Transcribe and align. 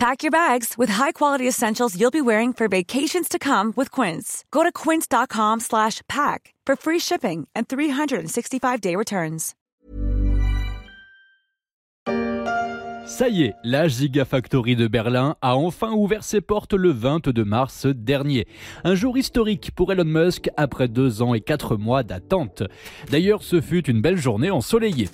Pack 0.00 0.22
your 0.22 0.30
bags 0.30 0.78
with 0.78 0.88
high-quality 0.88 1.46
essentials 1.46 1.94
you'll 1.94 2.10
be 2.10 2.22
wearing 2.22 2.54
for 2.54 2.68
vacations 2.68 3.28
to 3.28 3.38
come 3.38 3.74
with 3.76 3.90
Quince. 3.90 4.46
Go 4.50 4.62
to 4.62 4.72
quince.com 4.72 5.60
slash 5.60 6.00
pack 6.08 6.54
for 6.64 6.74
free 6.74 6.98
shipping 6.98 7.46
and 7.54 7.68
365-day 7.68 8.96
returns. 8.96 9.54
Ça 13.04 13.28
y 13.28 13.42
est, 13.42 13.54
la 13.62 13.88
Gigafactory 13.88 14.76
de 14.76 14.86
Berlin 14.86 15.36
a 15.42 15.56
enfin 15.56 15.92
ouvert 15.92 16.24
ses 16.24 16.40
portes 16.40 16.72
le 16.72 16.90
22 16.92 17.44
mars 17.44 17.84
dernier. 17.84 18.46
Un 18.84 18.94
jour 18.94 19.18
historique 19.18 19.72
pour 19.74 19.92
Elon 19.92 20.04
Musk 20.04 20.48
après 20.56 20.88
deux 20.88 21.20
ans 21.20 21.34
et 21.34 21.42
quatre 21.42 21.76
mois 21.76 22.04
d'attente. 22.04 22.62
D'ailleurs, 23.10 23.42
ce 23.42 23.60
fut 23.60 23.84
une 23.90 24.00
belle 24.00 24.16
journée 24.16 24.50
ensoleillée. 24.50 25.10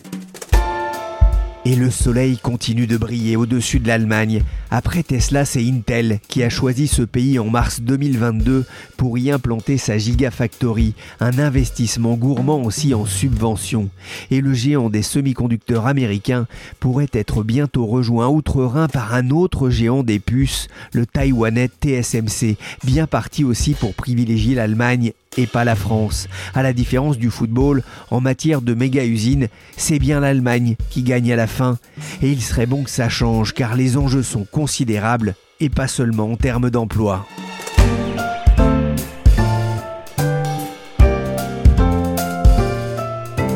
Et 1.69 1.75
le 1.75 1.91
soleil 1.91 2.39
continue 2.39 2.87
de 2.87 2.97
briller 2.97 3.35
au-dessus 3.35 3.81
de 3.81 3.89
l'Allemagne. 3.89 4.45
Après 4.71 5.03
Tesla, 5.03 5.45
c'est 5.45 5.67
Intel 5.67 6.21
qui 6.29 6.45
a 6.45 6.49
choisi 6.49 6.87
ce 6.87 7.03
pays 7.03 7.41
en 7.41 7.51
mars 7.51 7.81
2022 7.81 8.65
pour 8.97 9.19
y 9.19 9.33
implanter 9.33 9.77
sa 9.77 9.99
Gigafactory, 9.99 10.95
un 11.19 11.41
investissement 11.41 12.15
gourmand 12.15 12.63
aussi 12.63 12.95
en 12.95 13.05
subventions. 13.05 13.91
Et 14.31 14.41
le 14.41 14.55
géant 14.55 14.91
des 14.91 15.03
semi-conducteurs 15.03 15.89
américains 15.89 16.47
pourrait 16.79 17.11
être 17.13 17.43
bientôt 17.43 17.87
rejoint 17.87 18.29
outre-Rhin 18.29 18.87
par 18.87 19.13
un 19.13 19.31
autre 19.31 19.69
géant 19.69 20.05
des 20.05 20.21
puces, 20.21 20.69
le 20.93 21.05
taïwanais 21.05 21.69
TSMC, 21.83 22.59
bien 22.85 23.09
parti 23.09 23.43
aussi 23.43 23.75
pour 23.75 23.93
privilégier 23.95 24.55
l'Allemagne 24.55 25.15
et 25.37 25.47
pas 25.47 25.65
la 25.65 25.77
France. 25.77 26.29
À 26.55 26.63
la 26.63 26.73
différence 26.73 27.19
du 27.19 27.31
football, 27.31 27.83
en 28.11 28.21
matière 28.21 28.63
de 28.63 28.75
méga-usines, 28.75 29.49
c'est 29.77 29.99
bien 29.99 30.21
l'Allemagne 30.21 30.77
qui 30.91 31.03
gagne 31.03 31.33
à 31.33 31.37
la 31.37 31.47
fin. 31.47 31.79
Et 32.23 32.31
il 32.31 32.43
serait 32.43 32.67
bon 32.67 32.85
que 32.85 32.91
ça 32.91 33.09
change 33.09 33.53
car 33.55 33.75
les 33.75 33.97
enjeux 33.97 34.23
sont 34.23 34.45
considérables 34.45 35.35
et 35.61 35.69
pas 35.69 35.89
seulement 35.89 36.33
en 36.33 36.37
termes 36.37 36.71
d'emploi. 36.71 37.27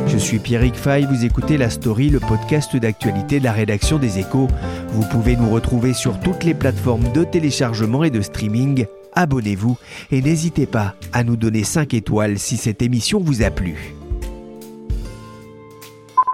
Je 0.06 0.18
suis 0.18 0.38
Pierrick 0.38 0.74
Fay, 0.74 1.06
vous 1.06 1.24
écoutez 1.24 1.56
La 1.56 1.70
Story, 1.70 2.10
le 2.10 2.20
podcast 2.20 2.76
d'actualité 2.76 3.38
de 3.38 3.44
la 3.44 3.52
rédaction 3.52 3.98
des 3.98 4.18
Échos. 4.18 4.48
Vous 4.88 5.04
pouvez 5.08 5.34
nous 5.34 5.48
retrouver 5.48 5.94
sur 5.94 6.20
toutes 6.20 6.44
les 6.44 6.52
plateformes 6.52 7.10
de 7.12 7.24
téléchargement 7.24 8.04
et 8.04 8.10
de 8.10 8.20
streaming 8.20 8.86
abonnez-vous 9.14 9.78
et 10.10 10.22
n'hésitez 10.22 10.66
pas 10.66 10.94
à 11.12 11.24
nous 11.24 11.36
donner 11.36 11.64
5 11.64 11.94
étoiles 11.94 12.38
si 12.38 12.56
cette 12.56 12.82
émission 12.82 13.20
vous 13.20 13.42
a 13.42 13.50
plu. 13.50 13.94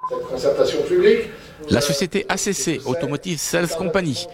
Cette 0.09 0.29
concertation 0.29 0.83
publique 0.83 1.31
la 1.71 1.81
société 1.81 2.27
ACC, 2.29 2.87
Automotive 2.87 3.39
Cells 3.39 3.69
Company, 3.77 4.27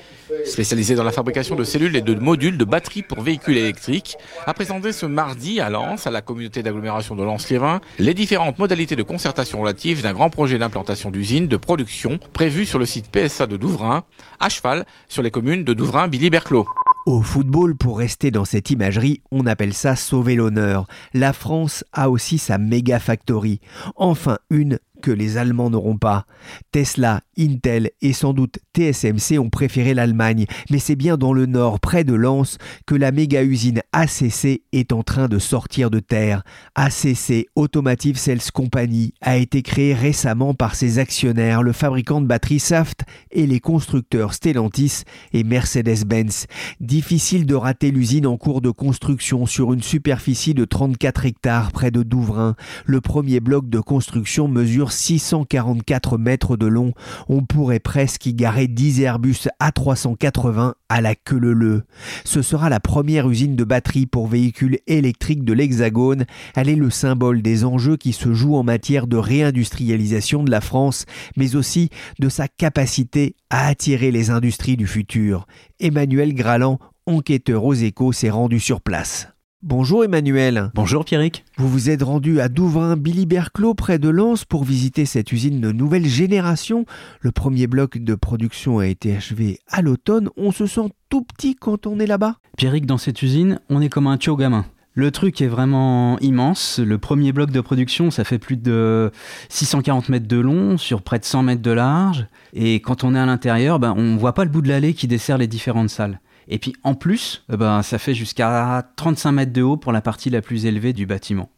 spécialisée 0.44 0.94
dans 0.94 1.04
la 1.04 1.12
fabrication 1.12 1.54
de 1.54 1.64
cellules 1.64 1.96
et 1.96 2.02
de 2.02 2.14
modules 2.14 2.58
de 2.58 2.64
batteries 2.64 3.02
pour 3.02 3.22
véhicules 3.22 3.56
électriques, 3.56 4.16
a 4.46 4.52
présenté 4.52 4.92
ce 4.92 5.06
mardi 5.06 5.60
à 5.60 5.70
Lens, 5.70 6.06
à 6.06 6.10
la 6.10 6.20
communauté 6.20 6.62
d'agglomération 6.62 7.16
de 7.16 7.22
Lens-Liévin, 7.22 7.80
les 7.98 8.12
différentes 8.12 8.58
modalités 8.58 8.96
de 8.96 9.02
concertation 9.02 9.60
relatives 9.60 10.02
d'un 10.02 10.12
grand 10.12 10.30
projet 10.30 10.58
d'implantation 10.58 11.10
d'usine 11.10 11.48
de 11.48 11.56
production 11.56 12.18
prévu 12.32 12.66
sur 12.66 12.78
le 12.78 12.86
site 12.86 13.10
PSA 13.10 13.46
de 13.46 13.56
Douvrin, 13.56 14.04
à 14.38 14.48
cheval 14.48 14.84
sur 15.08 15.22
les 15.22 15.30
communes 15.30 15.64
de 15.64 15.72
Douvrin, 15.72 16.08
Billy 16.08 16.28
Berclos. 16.28 16.66
Au 17.04 17.20
football, 17.20 17.74
pour 17.74 17.98
rester 17.98 18.30
dans 18.30 18.44
cette 18.44 18.70
imagerie, 18.70 19.22
on 19.32 19.46
appelle 19.46 19.74
ça 19.74 19.96
sauver 19.96 20.36
l'honneur. 20.36 20.86
La 21.14 21.32
France 21.32 21.84
a 21.92 22.08
aussi 22.08 22.38
sa 22.38 22.58
méga 22.58 23.00
factory. 23.00 23.60
Enfin 23.96 24.38
une 24.50 24.78
que 25.02 25.10
les 25.10 25.36
Allemands 25.36 25.68
n'auront 25.68 25.98
pas. 25.98 26.24
Tesla, 26.70 27.20
Intel 27.38 27.90
et 28.00 28.14
sans 28.14 28.32
doute 28.32 28.58
TSMC 28.74 29.38
ont 29.38 29.50
préféré 29.50 29.92
l'Allemagne, 29.92 30.46
mais 30.70 30.78
c'est 30.78 30.96
bien 30.96 31.18
dans 31.18 31.34
le 31.34 31.46
nord, 31.46 31.80
près 31.80 32.04
de 32.04 32.14
Lens, 32.14 32.56
que 32.86 32.94
la 32.94 33.12
méga-usine 33.12 33.82
ACC 33.92 34.62
est 34.72 34.92
en 34.92 35.02
train 35.02 35.28
de 35.28 35.38
sortir 35.38 35.90
de 35.90 35.98
terre. 35.98 36.42
ACC, 36.74 37.46
Automotive 37.56 38.16
Cells 38.16 38.50
Company, 38.52 39.12
a 39.20 39.36
été 39.36 39.62
créée 39.62 39.94
récemment 39.94 40.54
par 40.54 40.74
ses 40.74 40.98
actionnaires, 40.98 41.62
le 41.62 41.72
fabricant 41.72 42.20
de 42.20 42.26
batteries 42.26 42.60
Saft 42.60 43.02
et 43.30 43.46
les 43.46 43.60
constructeurs 43.60 44.34
Stellantis 44.34 45.02
et 45.32 45.44
Mercedes-Benz. 45.44 46.46
Difficile 46.80 47.44
de 47.46 47.54
rater 47.54 47.90
l'usine 47.90 48.26
en 48.26 48.36
cours 48.36 48.60
de 48.60 48.70
construction 48.70 49.46
sur 49.46 49.72
une 49.72 49.82
superficie 49.82 50.54
de 50.54 50.64
34 50.64 51.26
hectares 51.26 51.72
près 51.72 51.90
de 51.90 52.02
Douvrin. 52.02 52.54
Le 52.86 53.00
premier 53.00 53.40
bloc 53.40 53.68
de 53.68 53.80
construction 53.80 54.48
mesure 54.48 54.91
644 54.92 56.18
mètres 56.18 56.56
de 56.56 56.66
long, 56.66 56.92
on 57.28 57.42
pourrait 57.42 57.80
presque 57.80 58.26
y 58.26 58.34
garer 58.34 58.68
10 58.68 59.00
Airbus 59.00 59.48
A380 59.60 60.74
à 60.88 61.00
la 61.00 61.14
queue 61.14 61.38
leu 61.38 61.82
Ce 62.24 62.42
sera 62.42 62.68
la 62.68 62.80
première 62.80 63.28
usine 63.28 63.56
de 63.56 63.64
batterie 63.64 64.06
pour 64.06 64.26
véhicules 64.26 64.78
électriques 64.86 65.44
de 65.44 65.52
l'Hexagone. 65.52 66.26
Elle 66.54 66.68
est 66.68 66.76
le 66.76 66.90
symbole 66.90 67.42
des 67.42 67.64
enjeux 67.64 67.96
qui 67.96 68.12
se 68.12 68.34
jouent 68.34 68.56
en 68.56 68.62
matière 68.62 69.06
de 69.06 69.16
réindustrialisation 69.16 70.44
de 70.44 70.50
la 70.50 70.60
France, 70.60 71.06
mais 71.36 71.56
aussi 71.56 71.90
de 72.18 72.28
sa 72.28 72.48
capacité 72.48 73.36
à 73.50 73.66
attirer 73.66 74.10
les 74.10 74.30
industries 74.30 74.76
du 74.76 74.86
futur. 74.86 75.46
Emmanuel 75.80 76.34
Graland, 76.34 76.78
enquêteur 77.06 77.64
aux 77.64 77.74
échos, 77.74 78.12
s'est 78.12 78.30
rendu 78.30 78.60
sur 78.60 78.80
place. 78.80 79.31
Bonjour 79.64 80.02
Emmanuel. 80.02 80.72
Bonjour 80.74 81.04
Pierrick. 81.04 81.44
Vous 81.56 81.68
vous 81.68 81.88
êtes 81.88 82.02
rendu 82.02 82.40
à 82.40 82.48
Douvrin, 82.48 82.96
Billy 82.96 83.26
Berclos, 83.26 83.74
près 83.74 84.00
de 84.00 84.08
Lens, 84.08 84.44
pour 84.44 84.64
visiter 84.64 85.06
cette 85.06 85.30
usine 85.30 85.60
de 85.60 85.70
nouvelle 85.70 86.06
génération. 86.06 86.84
Le 87.20 87.30
premier 87.30 87.68
bloc 87.68 87.98
de 87.98 88.16
production 88.16 88.80
a 88.80 88.88
été 88.88 89.14
achevé 89.14 89.60
à 89.68 89.80
l'automne. 89.80 90.30
On 90.36 90.50
se 90.50 90.66
sent 90.66 90.88
tout 91.10 91.22
petit 91.22 91.54
quand 91.54 91.86
on 91.86 92.00
est 92.00 92.06
là-bas 92.06 92.38
Pierrick, 92.56 92.86
dans 92.86 92.98
cette 92.98 93.22
usine, 93.22 93.60
on 93.68 93.80
est 93.80 93.88
comme 93.88 94.08
un 94.08 94.16
tuyau 94.16 94.36
gamin. 94.36 94.66
Le 94.94 95.12
truc 95.12 95.40
est 95.40 95.46
vraiment 95.46 96.18
immense. 96.18 96.80
Le 96.80 96.98
premier 96.98 97.30
bloc 97.30 97.52
de 97.52 97.60
production, 97.60 98.10
ça 98.10 98.24
fait 98.24 98.40
plus 98.40 98.56
de 98.56 99.12
640 99.48 100.08
mètres 100.08 100.26
de 100.26 100.38
long 100.38 100.76
sur 100.76 101.02
près 101.02 101.20
de 101.20 101.24
100 101.24 101.44
mètres 101.44 101.62
de 101.62 101.70
large. 101.70 102.26
Et 102.52 102.80
quand 102.80 103.04
on 103.04 103.14
est 103.14 103.18
à 103.18 103.26
l'intérieur, 103.26 103.78
ben, 103.78 103.94
on 103.96 104.16
voit 104.16 104.34
pas 104.34 104.42
le 104.42 104.50
bout 104.50 104.60
de 104.60 104.68
l'allée 104.68 104.92
qui 104.92 105.06
dessert 105.06 105.38
les 105.38 105.46
différentes 105.46 105.88
salles. 105.88 106.18
Et 106.48 106.58
puis 106.58 106.74
en 106.82 106.94
plus, 106.94 107.44
eh 107.52 107.56
ben, 107.56 107.82
ça 107.82 107.98
fait 107.98 108.14
jusqu'à 108.14 108.90
35 108.96 109.32
mètres 109.32 109.52
de 109.52 109.62
haut 109.62 109.76
pour 109.76 109.92
la 109.92 110.00
partie 110.00 110.30
la 110.30 110.42
plus 110.42 110.66
élevée 110.66 110.92
du 110.92 111.06
bâtiment. 111.06 111.50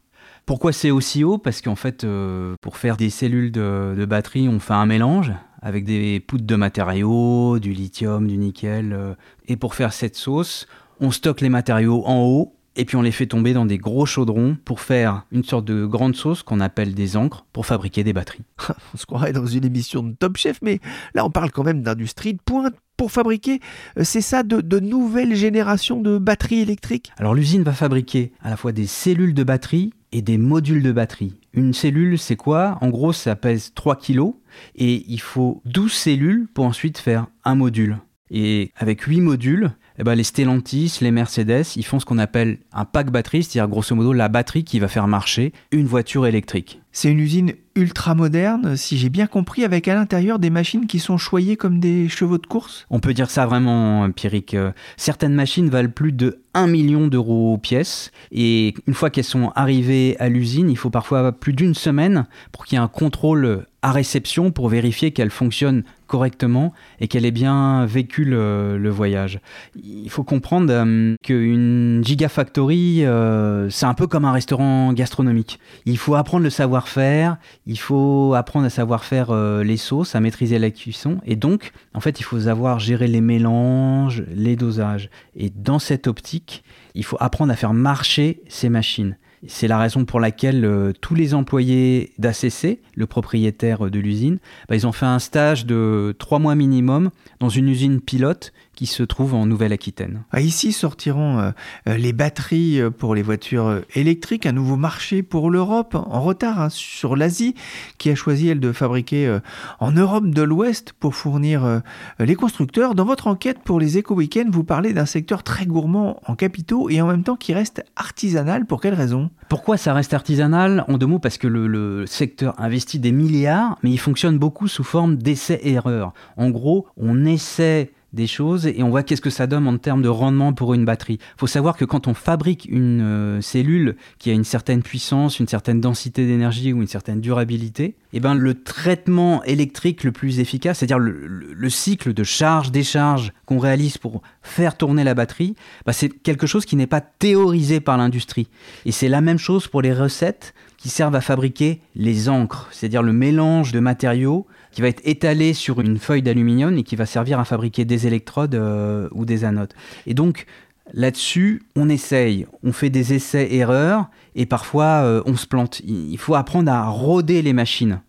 Pourquoi 0.47 0.73
c'est 0.73 0.91
aussi 0.91 1.25
haut? 1.25 1.39
Parce 1.39 1.63
qu'en 1.63 1.75
fait, 1.75 2.05
euh, 2.05 2.55
pour 2.61 2.77
faire 2.77 2.97
des 2.97 3.09
cellules 3.09 3.51
de, 3.51 4.05
batterie, 4.07 4.49
on 4.49 4.61
fait 4.61 4.75
un 4.75 4.87
mélange 4.87 5.33
avec 5.63 5.85
des 5.87 6.21
poutres 6.21 6.45
de 6.45 6.57
matériaux, 6.57 7.59
du 7.59 7.73
lithium, 7.73 8.27
du 8.27 8.37
nickel. 8.37 8.93
Euh, 8.93 9.15
et 9.49 9.57
pour 9.57 9.75
faire 9.75 9.95
cette 9.95 10.17
sauce, 10.17 10.67
on 11.01 11.11
stocke 11.11 11.41
les 11.41 11.49
matériaux 11.49 12.03
en 12.05 12.25
haut 12.25 12.55
et 12.77 12.85
puis 12.85 12.97
on 12.97 13.03
les 13.03 13.13
fait 13.13 13.27
tomber 13.27 13.53
dans 13.53 13.67
des 13.67 13.79
gros 13.79 14.05
chaudrons 14.05 14.57
pour 14.65 14.81
faire 14.81 15.25
une 15.31 15.45
sorte 15.45 15.65
de 15.65 15.87
grande 15.87 16.17
sauce 16.17 16.43
qu'on 16.43 16.61
appelle 16.61 16.95
des 16.95 17.17
encres 17.17 17.47
pour 17.53 17.67
fabriquer 17.67 18.05
des 18.05 18.13
batteries. 18.13 18.45
on 18.95 18.97
se 18.97 19.07
croirait 19.07 19.33
dans 19.33 19.47
une 19.47 19.65
émission 19.65 20.03
de 20.03 20.13
Top 20.13 20.37
Chef, 20.37 20.59
mais 20.61 20.81
là 21.15 21.25
on 21.25 21.31
parle 21.31 21.51
quand 21.51 21.63
même 21.63 21.83
d'industrie 21.83 22.35
de 22.35 22.41
pointe 22.45 22.75
pour 22.97 23.13
fabriquer, 23.13 23.61
euh, 23.99 24.05
c'est 24.05 24.21
ça, 24.21 24.43
de, 24.43 24.81
nouvelles 24.81 25.35
générations 25.35 26.01
de 26.01 26.19
batteries 26.19 26.61
électriques? 26.61 27.13
Alors 27.17 27.35
l'usine 27.35 27.63
va 27.63 27.73
fabriquer 27.73 28.33
à 28.43 28.51
la 28.51 28.57
fois 28.57 28.73
des 28.73 28.87
cellules 28.87 29.35
de 29.35 29.45
batterie 29.45 29.93
et 30.13 30.23
des 30.23 30.39
modules 30.39 30.83
de 30.83 30.93
batterie. 30.93 31.35
Une 31.53 31.73
cellule, 31.73 32.19
c'est 32.19 32.37
quoi? 32.37 32.79
En 32.81 32.89
gros, 32.89 33.13
ça 33.13 33.37
pèse 33.37 33.73
3 33.75 33.97
kg 33.97 34.35
et 34.77 35.05
il 35.09 35.21
faut 35.21 35.63
12 35.65 35.93
cellules 35.93 36.47
pour 36.53 36.65
ensuite 36.65 36.99
faire 36.99 37.27
un 37.45 37.55
module. 37.55 37.99
Et 38.31 38.73
avec 38.77 39.03
8 39.03 39.21
modules, 39.21 39.73
eh 39.99 40.03
ben, 40.03 40.15
les 40.15 40.25
Stellantis, 40.25 40.99
les 41.01 41.11
Mercedes, 41.11 41.65
ils 41.77 41.85
font 41.85 42.01
ce 42.01 42.05
qu'on 42.05 42.19
appelle 42.19 42.59
un 42.73 42.85
pack 42.85 43.11
batterie, 43.11 43.45
c'est-à-dire 43.45 43.69
grosso 43.69 43.95
modo 43.95 44.13
la 44.13 44.29
batterie 44.29 44.65
qui 44.65 44.81
va 44.81 44.89
faire 44.89 45.07
marcher 45.07 45.53
une 45.71 45.87
voiture 45.87 46.27
électrique. 46.27 46.81
C'est 46.97 47.11
une 47.11 47.19
usine 47.19 47.55
ultra 47.75 48.15
moderne, 48.15 48.77
si 48.77 48.97
j'ai 48.97 49.09
bien 49.09 49.27
compris, 49.27 49.65
avec 49.65 49.89
à 49.89 49.97
l'intérieur 49.97 50.39
des 50.39 50.49
machines 50.49 50.87
qui 50.87 51.01
sont 51.01 51.19
choyées 51.19 51.57
comme 51.57 51.81
des 51.81 52.09
chevaux 52.09 52.39
de 52.39 52.47
course 52.47 52.87
On 52.89 53.01
peut 53.01 53.13
dire 53.13 53.31
ça 53.31 53.47
vraiment, 53.47 54.09
Pierrick. 54.13 54.57
Certaines 54.97 55.35
machines 55.35 55.69
valent 55.69 55.91
plus 55.91 56.13
de 56.13 56.39
1 56.55 56.69
million 56.69 57.09
d'euros 57.09 57.59
pièce, 57.59 58.13
et 58.31 58.75
une 58.87 58.95
fois 58.95 59.11
qu'elles 59.11 59.25
sont 59.25 59.51
arrivées 59.57 60.17
à 60.21 60.29
l'usine, 60.29 60.71
il 60.71 60.77
faut 60.77 60.91
parfois 60.91 61.33
plus 61.33 61.53
d'une 61.53 61.75
semaine 61.75 62.27
pour 62.53 62.65
qu'il 62.65 62.79
y 62.79 62.81
ait 62.81 62.85
un 62.85 62.87
contrôle 62.87 63.67
à 63.83 63.93
réception 63.93 64.51
pour 64.51 64.69
vérifier 64.69 65.11
qu'elles 65.11 65.31
fonctionnent 65.31 65.83
correctement 66.07 66.73
et 67.01 67.09
qu'elle 67.09 67.27
ait 67.27 67.31
bien 67.31 67.85
vécu 67.85 68.25
le, 68.25 68.89
voyage. 68.89 69.41
Il 69.75 70.09
faut 70.09 70.23
comprendre 70.23 70.69
euh, 70.71 71.15
qu'une 71.23 72.03
gigafactory, 72.05 73.05
euh, 73.05 73.69
c'est 73.69 73.87
un 73.87 73.95
peu 73.95 74.07
comme 74.07 74.25
un 74.25 74.33
restaurant 74.33 74.93
gastronomique. 74.93 75.59
Il 75.85 75.99
faut 75.99 76.15
apprendre 76.15 76.45
le 76.45 76.51
savoir 76.51 76.84
savoir-faire, 76.85 77.37
il 77.67 77.79
faut 77.79 78.35
apprendre 78.35 78.67
à 78.67 78.71
savoir 78.71 79.05
faire 79.05 79.31
euh, 79.31 79.63
les 79.63 79.77
sauces, 79.77 80.15
à 80.15 80.21
maîtriser 80.21 80.59
la 80.59 80.71
cuisson. 80.71 81.19
Et 81.25 81.37
donc, 81.37 81.73
en 81.95 82.01
fait, 82.01 82.21
il 82.21 82.23
faut 82.23 82.41
savoir 82.41 82.79
gérer 82.79 83.09
les 83.09 83.21
mélanges, 83.21 84.25
les 84.35 84.57
dosages. 84.57 85.11
Et 85.37 85.51
dans 85.51 85.79
cette 85.79 86.07
optique, 86.07 86.63
il 86.95 87.05
faut 87.05 87.17
apprendre 87.21 87.53
à 87.53 87.57
faire 87.57 87.75
marcher 87.75 88.43
ces 88.49 88.69
machines. 88.69 89.17
C'est 89.47 89.69
la 89.69 89.79
raison 89.79 90.07
pour 90.07 90.21
laquelle 90.21 90.65
euh, 90.65 90.93
tous 91.01 91.15
les 91.15 91.35
employés 91.35 92.13
d'ACC, 92.19 92.81
le 92.95 93.07
propriétaire 93.07 93.91
de 93.91 93.99
l'usine, 93.99 94.39
bah, 94.69 94.77
ils 94.77 94.87
ont 94.87 94.93
fait 94.93 95.07
un 95.07 95.19
stage 95.19 95.67
de 95.67 96.15
trois 96.19 96.39
mois 96.39 96.55
minimum 96.55 97.11
dans 97.41 97.51
une 97.51 97.69
usine 97.69 98.01
pilote 98.01 98.53
qui 98.75 98.87
se 98.87 99.03
trouve 99.03 99.35
en 99.35 99.47
Nouvelle-Aquitaine. 99.47 100.25
Ah, 100.33 100.41
ici 100.41 100.73
sortiront 100.73 101.39
euh, 101.39 101.51
euh, 101.89 101.97
les 101.97 102.13
batteries 102.13 102.81
pour 102.99 103.15
les 103.15 103.23
voitures 103.23 103.81
électriques, 103.95 104.47
un 104.47 104.53
nouveau 104.53 104.77
marché 104.77 105.23
pour 105.23 105.51
l'Europe, 105.51 105.95
en 105.95 106.21
retard 106.21 106.61
hein, 106.61 106.69
sur 106.71 107.17
l'Asie, 107.17 107.55
qui 107.99 108.11
a 108.11 108.15
choisi, 108.15 108.49
elle, 108.49 108.61
de 108.61 108.73
fabriquer 108.73 109.39
en 109.81 109.93
Europe 109.93 110.29
de 110.29 110.43
l'Ouest 110.43 110.93
pour 110.93 111.15
fournir 111.15 111.83
les 112.19 112.35
constructeurs. 112.35 112.95
Dans 112.95 113.05
votre 113.05 113.27
enquête 113.27 113.59
pour 113.65 113.81
les 113.81 113.99
éco-weekends, 113.99 114.51
vous 114.51 114.65
parlez 114.65 114.93
d'un 114.93 115.07
secteur 115.07 115.43
très 115.43 115.67
gourmand 115.67 116.21
en 116.27 116.35
capitaux 116.35 116.91
et 116.91 117.01
en 117.01 117.07
même 117.07 117.23
temps 117.23 117.37
qui 117.37 117.55
reste 117.55 117.85
artisanal. 117.97 118.67
Pour 118.67 118.81
quelle 118.81 118.95
raison? 118.95 119.31
Pourquoi 119.49 119.77
ça 119.77 119.95
reste 119.95 120.15
artisanal? 120.15 120.85
En 120.89 120.99
deux 120.99 121.07
mots, 121.07 121.19
parce 121.19 121.39
que 121.39 121.47
le, 121.47 122.07
secteur 122.07 122.55
investit 122.59 122.99
des 122.99 123.13
milliards, 123.13 123.79
mais 123.83 123.91
il 123.91 123.99
fonctionne 123.99 124.39
beaucoup 124.39 124.69
sous 124.69 124.85
forme 124.85 125.17
d'essais-erreurs. 125.17 126.13
En 126.37 126.51
gros, 126.51 126.87
on 126.97 127.25
essaie 127.25 127.93
des 128.15 128.27
choses 128.27 128.67
et 128.67 128.83
on 128.83 128.91
voit 128.91 129.03
qu'est-ce 129.03 129.21
que 129.21 129.31
ça 129.31 129.47
donne 129.47 129.67
en 129.67 129.77
termes 129.77 130.03
de 130.03 130.09
rendement 130.09 130.53
pour 130.53 130.75
une 130.75 130.85
batterie. 130.85 131.19
Il 131.21 131.41
faut 131.41 131.47
savoir 131.47 131.77
que 131.77 131.85
quand 131.85 132.07
on 132.07 132.15
fabrique 132.15 132.67
une 132.71 133.01
euh, 133.03 133.41
cellule 133.41 133.97
qui 134.19 134.31
a 134.31 134.33
une 134.33 134.45
certaine 134.45 134.83
puissance, 134.83 135.41
une 135.41 135.49
certaine 135.49 135.81
densité 135.81 136.27
d'énergie 136.27 136.73
ou 136.73 136.81
une 136.81 136.89
certaine 136.89 137.21
durabilité, 137.21 137.97
eh 138.13 138.21
ben, 138.21 138.35
le 138.35 138.55
traitement 138.55 139.43
électrique 139.45 140.05
le 140.05 140.13
plus 140.13 140.39
efficace, 140.39 140.79
c'est-à-dire 140.79 140.99
le, 140.99 141.69
cycle 141.69 142.13
de 142.13 142.23
charge-décharge 142.23 143.33
qu'on 143.47 143.59
réalise 143.59 143.99
pour 143.99 144.23
faire 144.43 144.77
tourner 144.77 145.03
la 145.03 145.15
batterie, 145.15 145.57
bah, 145.85 145.93
c'est 145.93 146.09
quelque 146.09 146.47
chose 146.47 146.65
qui 146.65 146.77
n'est 146.77 146.87
pas 146.87 147.01
théorisé 147.01 147.81
par 147.81 147.97
l'industrie. 147.97 148.49
Et 148.87 148.93
c'est 148.93 149.09
la 149.09 149.21
même 149.21 149.39
chose 149.39 149.67
pour 149.67 149.83
les 149.83 149.93
recettes 149.93 150.55
qui 150.85 150.91
servent 150.91 151.15
à 151.15 151.23
fabriquer 151.23 151.81
les 151.97 152.29
encres, 152.29 152.69
c'est-à-dire 152.71 153.03
le 153.03 153.15
mélange 153.15 153.73
de 153.73 153.81
matériaux 153.81 154.47
qui 154.71 154.83
va 154.83 154.89
être 154.89 155.01
étalé 155.07 155.55
sur 155.55 155.81
une 155.81 155.99
feuille 155.99 156.21
d'aluminium 156.21 156.77
et 156.77 156.83
qui 156.83 156.95
va 156.95 157.07
servir 157.07 157.41
à 157.41 157.47
fabriquer 157.47 157.87
des 157.87 158.07
électrodes 158.07 158.55
euh, 158.55 159.09
ou 159.13 159.25
des 159.25 159.47
anodes. 159.47 159.73
Et 160.07 160.13
donc 160.13 160.45
là-dessus, 160.93 161.63
on 161.75 161.89
essaye, 161.89 162.47
on 162.63 162.73
fait 162.73 162.91
des 162.91 163.15
essais-erreurs 163.15 164.11
et 164.35 164.45
parfois 164.45 165.05
euh, 165.05 165.23
on 165.25 165.37
se 165.37 165.47
plante. 165.47 165.81
Il 165.87 166.19
faut 166.19 166.35
apprendre 166.35 166.71
à 166.71 166.87
roder 166.87 167.41
les 167.41 167.55
machines. 167.55 168.03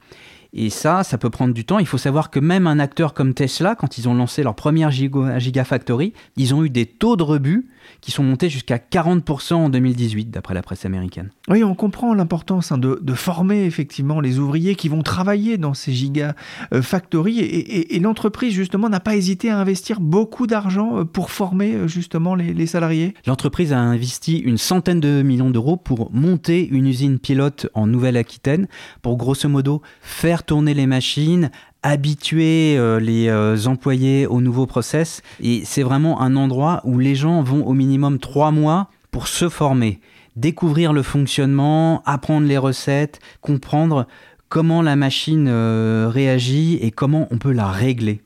Et 0.52 0.70
ça, 0.70 1.06
ça 1.06 1.18
peut 1.18 1.30
prendre 1.30 1.54
du 1.54 1.64
temps. 1.64 1.80
Il 1.80 1.88
faut 1.88 1.98
savoir 1.98 2.30
que 2.30 2.42
même 2.42 2.68
un 2.68 2.80
acteur 2.80 3.14
comme 3.14 3.34
Tesla, 3.34 3.76
quand 3.76 3.98
ils 3.98 4.10
ont 4.10 4.16
lancé 4.16 4.44
leur 4.44 4.56
première 4.56 4.92
Gigafactory, 4.92 6.12
ils 6.36 6.54
ont 6.54 6.66
eu 6.66 6.70
des 6.70 6.88
taux 6.88 7.16
de 7.16 7.24
rebut 7.24 7.70
qui 8.02 8.12
sont 8.12 8.24
montés 8.24 8.50
jusqu'à 8.50 8.78
40% 8.78 9.54
en 9.54 9.70
2018, 9.70 10.32
d'après 10.32 10.54
la 10.54 10.62
presse 10.62 10.86
américaine. 10.86 11.32
Oui, 11.50 11.64
on 11.64 11.76
comprend 11.76 12.14
l'importance 12.14 12.72
hein, 12.72 12.78
de, 12.78 13.14
former 13.14 13.64
effectivement 13.64 14.20
les 14.20 14.40
ouvriers 14.40 14.76
qui 14.76 14.90
vont 14.90 15.02
travailler 15.02 15.58
dans 15.58 15.74
ces 15.74 15.94
gigafactories. 15.94 17.40
Et, 17.40 17.96
et, 17.96 18.00
l'entreprise, 18.00 18.54
justement, 18.54 18.90
n'a 18.90 19.00
pas 19.00 19.16
hésité 19.16 19.50
à 19.50 19.58
investir 19.58 20.00
beaucoup 20.00 20.48
d'argent 20.48 21.00
euh, 21.00 21.04
pour 21.06 21.32
former 21.32 21.74
euh, 21.74 21.88
justement 21.88 22.36
les, 22.36 22.54
les 22.54 22.68
salariés. 22.68 23.14
L'entreprise 23.26 23.74
a 23.74 23.80
investi 23.80 24.38
une 24.38 24.58
centaine 24.58 25.00
de 25.00 25.22
millions 25.22 25.50
d'euros 25.50 25.78
pour 25.78 26.12
monter 26.12 26.68
une 26.68 26.88
usine 26.88 27.20
pilote 27.20 27.68
en 27.74 27.88
Nouvelle-Aquitaine, 27.88 28.68
pour 29.02 29.18
grosso 29.18 29.48
modo 29.50 29.82
faire 30.02 30.44
tourner 30.44 30.74
les 30.74 30.88
machines, 30.88 31.50
habituer 31.86 32.78
euh, 32.78 33.00
les 33.00 33.30
euh, 33.30 33.68
employés 33.68 34.26
au 34.26 34.42
nouveau 34.42 34.66
process. 34.66 35.22
Et 35.40 35.62
c'est 35.66 35.84
vraiment 35.84 36.20
un 36.20 36.36
endroit 36.36 36.82
où 36.84 36.98
les 36.98 37.14
gens 37.14 37.44
vont 37.44 37.66
au 37.66 37.74
minimum 37.74 38.18
trois 38.18 38.50
mois 38.50 38.90
pour 39.12 39.28
se 39.28 39.50
former, 39.50 40.00
découvrir 40.36 40.94
le 40.94 41.04
fonctionnement, 41.04 42.02
apprendre 42.06 42.48
les 42.48 42.58
recettes, 42.58 43.20
comprendre 43.40 44.08
comment 44.50 44.82
la 44.82 44.96
machine 44.96 45.48
euh, 45.48 46.10
réagit 46.12 46.80
et 46.82 46.90
comment 46.90 47.28
on 47.30 47.38
peut 47.38 47.52
la 47.52 47.68
régler. 47.68 48.22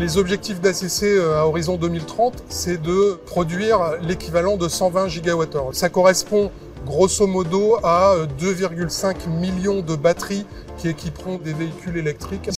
Les 0.00 0.16
objectifs 0.16 0.60
d'ACC 0.62 1.20
à 1.36 1.46
horizon 1.46 1.76
2030, 1.76 2.44
c'est 2.48 2.82
de 2.82 3.20
produire 3.26 3.78
l'équivalent 4.02 4.56
de 4.56 4.66
120 4.66 5.08
gigawattheures. 5.08 5.70
Ça 5.72 5.90
correspond 5.90 6.50
grosso 6.86 7.26
modo 7.26 7.76
à 7.84 8.16
2,5 8.40 9.28
millions 9.28 9.82
de 9.82 9.94
batteries 9.94 10.46
qui 10.78 10.88
équiperont 10.88 11.36
des 11.36 11.52
véhicules 11.52 11.96
électriques. 11.98 12.50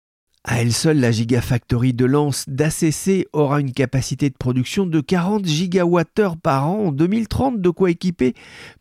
À 0.47 0.61
elle 0.61 0.75
seule, 0.75 1.01
la 1.01 1.11
Gigafactory 1.11 1.95
de 1.95 2.05
Lens 2.05 2.45
d'ACC 2.49 3.27
aura 3.33 3.61
une 3.61 3.73
capacité 3.73 4.29
de 4.29 4.35
production 4.35 4.85
de 4.85 5.01
40 5.01 5.47
gigawattheures 5.47 6.37
par 6.37 6.69
an 6.69 6.89
en 6.89 6.93
2030, 6.93 7.63
de 7.63 7.71
quoi 7.71 7.91
équiper 7.91 8.35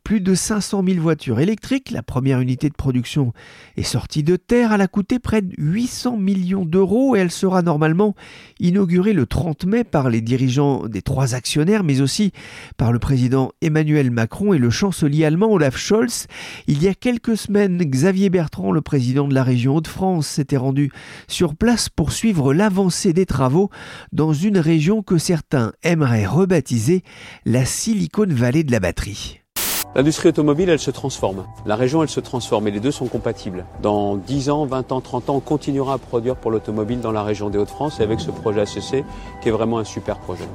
plus 0.03 0.19
de 0.19 0.35
500 0.35 0.83
000 0.85 0.99
voitures 0.99 1.39
électriques. 1.39 1.91
La 1.91 2.03
première 2.03 2.41
unité 2.41 2.67
de 2.67 2.73
production 2.73 3.31
est 3.77 3.83
sortie 3.83 4.23
de 4.23 4.35
terre. 4.35 4.73
Elle 4.73 4.81
a 4.81 4.89
coûté 4.89 5.19
près 5.19 5.41
de 5.41 5.53
800 5.57 6.17
millions 6.17 6.65
d'euros 6.65 7.15
et 7.15 7.19
elle 7.19 7.31
sera 7.31 7.61
normalement 7.61 8.13
inaugurée 8.59 9.13
le 9.13 9.25
30 9.25 9.63
mai 9.63 9.85
par 9.85 10.09
les 10.09 10.19
dirigeants 10.19 10.89
des 10.89 11.01
trois 11.01 11.33
actionnaires, 11.33 11.85
mais 11.85 12.01
aussi 12.01 12.33
par 12.75 12.91
le 12.91 12.99
président 12.99 13.53
Emmanuel 13.61 14.11
Macron 14.11 14.51
et 14.53 14.57
le 14.57 14.69
chancelier 14.69 15.23
allemand 15.23 15.53
Olaf 15.53 15.77
Scholz. 15.77 16.27
Il 16.67 16.83
y 16.83 16.89
a 16.89 16.93
quelques 16.93 17.37
semaines, 17.37 17.77
Xavier 17.77 18.29
Bertrand, 18.29 18.73
le 18.73 18.81
président 18.81 19.29
de 19.29 19.33
la 19.33 19.43
région 19.43 19.77
Hauts-de-France, 19.77 20.27
s'était 20.27 20.57
rendu 20.57 20.91
sur 21.29 21.52
place 21.53 21.89
pour 21.89 22.11
suivre 22.11 22.53
l'avancée 22.53 23.13
des 23.13 23.25
travaux 23.25 23.69
dans 24.11 24.33
une 24.33 24.57
région 24.57 25.03
que 25.03 25.17
certains 25.17 25.73
aimeraient 25.83 26.25
rebaptiser 26.25 27.03
la 27.45 27.65
Silicon 27.65 28.27
Valley 28.27 28.63
de 28.63 28.71
la 28.71 28.79
batterie. 28.79 29.39
L'industrie 29.95 30.29
automobile, 30.29 30.69
elle 30.69 30.79
se 30.79 30.89
transforme. 30.89 31.45
La 31.67 31.75
région, 31.75 32.01
elle 32.01 32.09
se 32.09 32.19
transforme 32.19 32.67
et 32.67 32.71
les 32.71 32.79
deux 32.79 32.91
sont 32.91 33.05
compatibles. 33.05 33.63
Dans 33.83 34.15
10 34.15 34.49
ans, 34.49 34.65
20 34.65 34.91
ans, 34.91 35.01
30 35.01 35.29
ans, 35.29 35.35
on 35.35 35.39
continuera 35.39 35.93
à 35.93 35.97
produire 35.99 36.35
pour 36.35 36.49
l'automobile 36.49 36.99
dans 36.99 37.11
la 37.11 37.21
région 37.21 37.51
des 37.51 37.59
Hauts-de-France 37.59 37.99
et 37.99 38.03
avec 38.03 38.19
ce 38.19 38.31
projet 38.31 38.61
ACC 38.61 39.05
qui 39.41 39.49
est 39.49 39.51
vraiment 39.51 39.77
un 39.77 39.83
super 39.83 40.17
projet. 40.17 40.45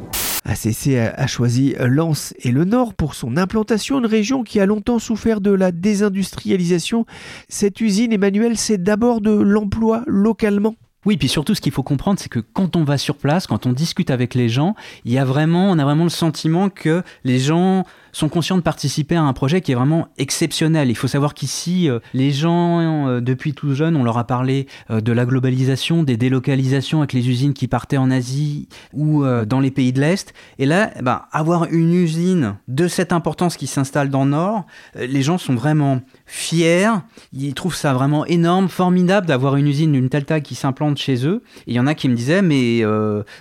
ACC 0.44 0.96
a 0.96 1.26
choisi 1.28 1.76
Lens 1.78 2.34
et 2.40 2.50
le 2.50 2.64
Nord 2.64 2.94
pour 2.94 3.14
son 3.14 3.36
implantation, 3.36 3.98
une 3.98 4.06
région 4.06 4.42
qui 4.42 4.58
a 4.58 4.66
longtemps 4.66 4.98
souffert 4.98 5.40
de 5.40 5.52
la 5.52 5.70
désindustrialisation. 5.70 7.06
Cette 7.48 7.80
usine, 7.80 8.12
Emmanuel, 8.12 8.56
c'est 8.56 8.82
d'abord 8.82 9.20
de 9.20 9.30
l'emploi 9.30 10.02
localement. 10.06 10.74
Oui, 11.08 11.17
puis 11.17 11.29
surtout, 11.29 11.55
ce 11.55 11.62
qu'il 11.62 11.72
faut 11.72 11.82
comprendre, 11.82 12.20
c'est 12.20 12.29
que 12.29 12.38
quand 12.38 12.77
on 12.77 12.84
va 12.84 12.98
sur 12.98 13.17
place, 13.17 13.46
quand 13.46 13.65
on 13.65 13.72
discute 13.72 14.10
avec 14.10 14.34
les 14.34 14.50
gens, 14.50 14.74
il 15.06 15.12
y 15.12 15.17
a 15.17 15.24
vraiment, 15.24 15.70
on 15.70 15.79
a 15.79 15.84
vraiment 15.84 16.05
le 16.05 16.10
sentiment 16.10 16.69
que 16.69 17.03
les 17.24 17.38
gens 17.38 17.86
sont 18.19 18.29
conscients 18.29 18.56
de 18.56 18.63
participer 18.63 19.15
à 19.15 19.22
un 19.22 19.32
projet 19.32 19.60
qui 19.60 19.70
est 19.70 19.75
vraiment 19.77 20.08
exceptionnel. 20.19 20.91
Il 20.91 20.96
faut 20.96 21.06
savoir 21.06 21.34
qu'ici, 21.34 21.89
euh, 21.89 22.01
les 22.15 22.32
gens, 22.32 22.81
euh, 22.81 23.20
depuis 23.20 23.55
tout 23.55 23.75
jeune, 23.75 23.94
on 23.94 24.03
leur 24.03 24.19
a 24.19 24.27
parlé 24.27 24.67
euh, 24.91 25.01
de 25.01 25.13
la 25.13 25.25
globalisation, 25.25 26.03
des 26.03 26.17
délocalisations 26.17 26.98
avec 26.98 27.13
les 27.13 27.29
usines 27.29 27.55
qui 27.55 27.69
partaient 27.69 27.96
en 27.96 28.10
Asie 28.10 28.69
ou 28.93 29.25
dans 29.46 29.60
les 29.60 29.70
pays 29.70 29.93
de 29.93 30.01
l'Est. 30.01 30.34
Et 30.58 30.67
là, 30.67 30.91
eh 30.98 31.03
ben, 31.03 31.22
avoir 31.31 31.67
une 31.70 31.93
usine 31.93 32.56
de 32.67 32.89
cette 32.89 33.13
importance 33.13 33.56
qui 33.56 33.67
s'installe 33.67 34.08
dans 34.08 34.25
le 34.25 34.31
Nord, 34.31 34.65
les 34.96 35.22
gens 35.22 35.39
sont 35.39 35.55
vraiment 35.55 36.01
fiers. 36.27 36.91
Ils 37.32 37.55
trouvent 37.55 37.75
ça 37.75 37.93
vraiment 37.93 38.25
énorme, 38.27 38.69
formidable 38.69 39.27
d'avoir 39.27 39.56
une 39.56 39.69
usine 39.69 39.93
d'une 39.93 40.08
telle 40.08 40.25
taille 40.25 40.43
qui 40.43 40.55
s'implante 40.55 40.98
chez 40.98 41.27
eux. 41.27 41.43
Et 41.67 41.72
il 41.72 41.75
y 41.75 41.81
en 41.81 41.87
a 41.87 41.94
qui 41.94 42.08
me 42.08 42.15
disaient, 42.15 42.43
mais 42.43 42.82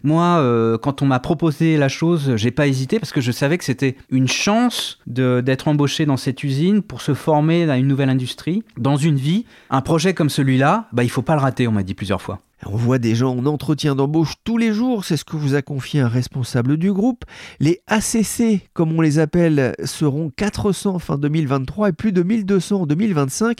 moi, 0.04 0.78
quand 0.82 1.02
on 1.02 1.06
m'a 1.06 1.20
proposé 1.20 1.78
la 1.78 1.90
chose, 1.90 2.36
j'ai 2.36 2.52
pas 2.52 2.68
hésité 2.68 3.00
parce 3.00 3.12
que 3.12 3.22
je 3.22 3.32
savais 3.32 3.58
que 3.58 3.64
c'était 3.64 3.96
une 4.10 4.28
chance 4.28 4.67
d'être 5.06 5.68
embauché 5.68 6.06
dans 6.06 6.18
cette 6.18 6.44
usine 6.44 6.82
pour 6.82 7.02
se 7.02 7.14
former 7.14 7.70
à 7.70 7.78
une 7.78 7.88
nouvelle 7.88 8.10
industrie, 8.10 8.64
dans 8.78 8.98
une 8.98 9.18
vie. 9.18 9.46
Un 9.70 9.82
projet 9.82 10.14
comme 10.14 10.30
celui-là, 10.30 10.88
bah, 10.92 11.04
il 11.04 11.10
faut 11.10 11.22
pas 11.22 11.36
le 11.36 11.42
rater, 11.42 11.68
on 11.68 11.72
m'a 11.72 11.84
dit 11.84 11.94
plusieurs 11.94 12.22
fois. 12.22 12.40
On 12.66 12.76
voit 12.76 12.98
des 12.98 13.14
gens 13.14 13.38
en 13.38 13.46
entretien 13.46 13.94
d'embauche 13.94 14.34
tous 14.44 14.58
les 14.58 14.74
jours, 14.74 15.06
c'est 15.06 15.16
ce 15.16 15.24
que 15.24 15.38
vous 15.38 15.54
a 15.54 15.62
confié 15.62 16.00
un 16.00 16.08
responsable 16.08 16.78
du 16.78 16.92
groupe. 16.92 17.24
Les 17.60 17.82
ACC, 17.86 18.68
comme 18.74 18.94
on 18.94 19.02
les 19.02 19.20
appelle, 19.20 19.76
seront 19.86 20.32
400 20.36 20.98
fin 20.98 21.20
2023 21.20 21.90
et 21.90 21.94
plus 21.94 22.12
de 22.12 22.24
1200 22.24 22.82
en 22.82 22.86
2025. 22.88 23.60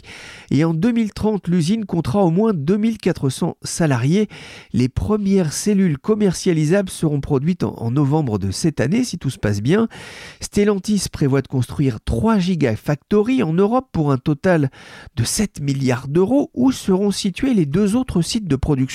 Et 0.50 0.64
en 0.64 0.74
2030, 0.74 1.46
l'usine 1.46 1.84
comptera 1.84 2.24
au 2.24 2.32
moins 2.32 2.52
2400 2.52 3.56
salariés. 3.62 4.28
Les 4.72 4.88
premières 4.88 5.52
cellules 5.52 5.98
commercialisables 5.98 6.90
seront 6.90 7.20
produites 7.20 7.62
en, 7.62 7.92
novembre 7.92 8.40
de 8.40 8.50
cette 8.50 8.80
année, 8.80 9.04
si 9.04 9.16
tout 9.16 9.30
se 9.30 9.38
passe 9.38 9.62
bien. 9.62 9.86
Stellantis 10.40 11.04
prévoit 11.10 11.42
de 11.42 11.48
construire 11.48 11.98
3 12.04 12.38
gigafactories 12.38 13.44
en 13.44 13.52
Europe 13.52 13.88
pour 13.92 14.10
un 14.10 14.18
total 14.18 14.70
de 15.14 15.22
7 15.22 15.60
milliards 15.60 16.08
d'euros, 16.08 16.50
où 16.52 16.72
seront 16.72 17.12
situés 17.12 17.54
les 17.54 17.66
deux 17.66 17.94
autres 17.94 18.22
sites 18.22 18.48
de 18.48 18.56
production 18.56 18.87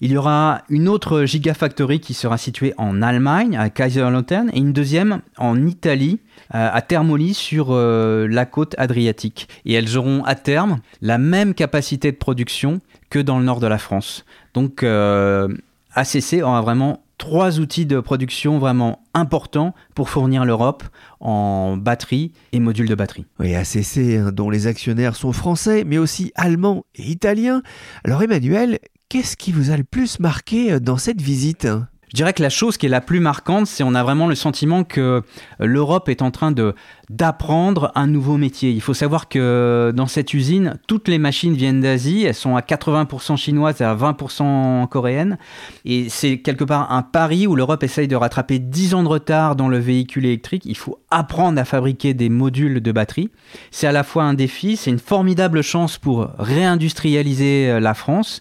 Il 0.00 0.12
y 0.12 0.16
aura 0.16 0.62
une 0.68 0.88
autre 0.88 1.24
gigafactory 1.24 2.00
qui 2.00 2.14
sera 2.14 2.38
située 2.38 2.72
en 2.78 3.02
Allemagne, 3.02 3.56
à 3.56 3.68
Kaiserslautern, 3.68 4.50
et 4.52 4.58
une 4.58 4.72
deuxième 4.72 5.22
en 5.38 5.66
Italie, 5.66 6.20
euh, 6.54 6.70
à 6.72 6.82
Termoli, 6.82 7.34
sur 7.34 7.68
euh, 7.70 8.28
la 8.28 8.46
côte 8.46 8.74
adriatique. 8.78 9.48
Et 9.64 9.72
elles 9.72 9.96
auront 9.96 10.22
à 10.24 10.34
terme 10.34 10.78
la 11.00 11.18
même 11.18 11.54
capacité 11.54 12.12
de 12.12 12.16
production 12.16 12.80
que 13.10 13.18
dans 13.18 13.38
le 13.38 13.44
nord 13.44 13.60
de 13.60 13.66
la 13.66 13.78
France. 13.78 14.24
Donc 14.54 14.82
euh, 14.82 15.48
ACC 15.94 16.42
aura 16.42 16.62
vraiment 16.62 17.02
trois 17.18 17.58
outils 17.58 17.86
de 17.86 17.98
production 17.98 18.58
vraiment 18.58 19.02
importants 19.12 19.74
pour 19.94 20.08
fournir 20.08 20.44
l'Europe 20.44 20.84
en 21.18 21.76
batterie 21.76 22.32
et 22.52 22.60
modules 22.60 22.88
de 22.88 22.94
batterie. 22.94 23.26
Oui, 23.40 23.54
ACC, 23.54 24.16
hein, 24.16 24.30
dont 24.32 24.48
les 24.48 24.68
actionnaires 24.68 25.16
sont 25.16 25.32
français, 25.32 25.82
mais 25.84 25.98
aussi 25.98 26.32
allemands 26.36 26.84
et 26.94 27.02
italiens. 27.02 27.62
Alors 28.04 28.22
Emmanuel, 28.22 28.78
qu'est-ce 29.08 29.36
qui 29.36 29.52
vous 29.52 29.70
a 29.70 29.76
le 29.76 29.84
plus 29.84 30.20
marqué 30.20 30.72
euh, 30.72 30.80
dans 30.80 30.98
cette 30.98 31.20
visite? 31.20 31.66
Je 32.10 32.16
dirais 32.16 32.32
que 32.32 32.42
la 32.42 32.48
chose 32.48 32.78
qui 32.78 32.86
est 32.86 32.88
la 32.88 33.02
plus 33.02 33.20
marquante, 33.20 33.66
c'est 33.66 33.82
on 33.82 33.94
a 33.94 34.02
vraiment 34.02 34.28
le 34.28 34.34
sentiment 34.34 34.82
que 34.82 35.22
l'Europe 35.58 36.08
est 36.08 36.22
en 36.22 36.30
train 36.30 36.52
de 36.52 36.74
d'apprendre 37.10 37.92
un 37.94 38.06
nouveau 38.06 38.38
métier. 38.38 38.70
Il 38.70 38.80
faut 38.80 38.94
savoir 38.94 39.28
que 39.28 39.92
dans 39.94 40.06
cette 40.06 40.32
usine, 40.32 40.78
toutes 40.86 41.06
les 41.08 41.18
machines 41.18 41.54
viennent 41.54 41.82
d'Asie, 41.82 42.24
elles 42.24 42.34
sont 42.34 42.56
à 42.56 42.60
80% 42.60 43.36
chinoises 43.36 43.82
et 43.82 43.84
à 43.84 43.94
20% 43.94 44.88
coréennes. 44.88 45.36
Et 45.84 46.08
c'est 46.08 46.38
quelque 46.38 46.64
part 46.64 46.90
un 46.92 47.02
pari 47.02 47.46
où 47.46 47.54
l'Europe 47.54 47.82
essaye 47.82 48.08
de 48.08 48.16
rattraper 48.16 48.58
10 48.58 48.94
ans 48.94 49.02
de 49.02 49.08
retard 49.08 49.54
dans 49.54 49.68
le 49.68 49.78
véhicule 49.78 50.24
électrique. 50.24 50.62
Il 50.64 50.78
faut 50.78 51.00
apprendre 51.10 51.60
à 51.60 51.66
fabriquer 51.66 52.14
des 52.14 52.30
modules 52.30 52.80
de 52.80 52.92
batterie. 52.92 53.30
C'est 53.70 53.86
à 53.86 53.92
la 53.92 54.02
fois 54.02 54.24
un 54.24 54.32
défi, 54.32 54.78
c'est 54.78 54.90
une 54.90 54.98
formidable 54.98 55.62
chance 55.62 55.98
pour 55.98 56.30
réindustrialiser 56.38 57.68
euh, 57.68 57.80
la 57.80 57.92
France. 57.92 58.40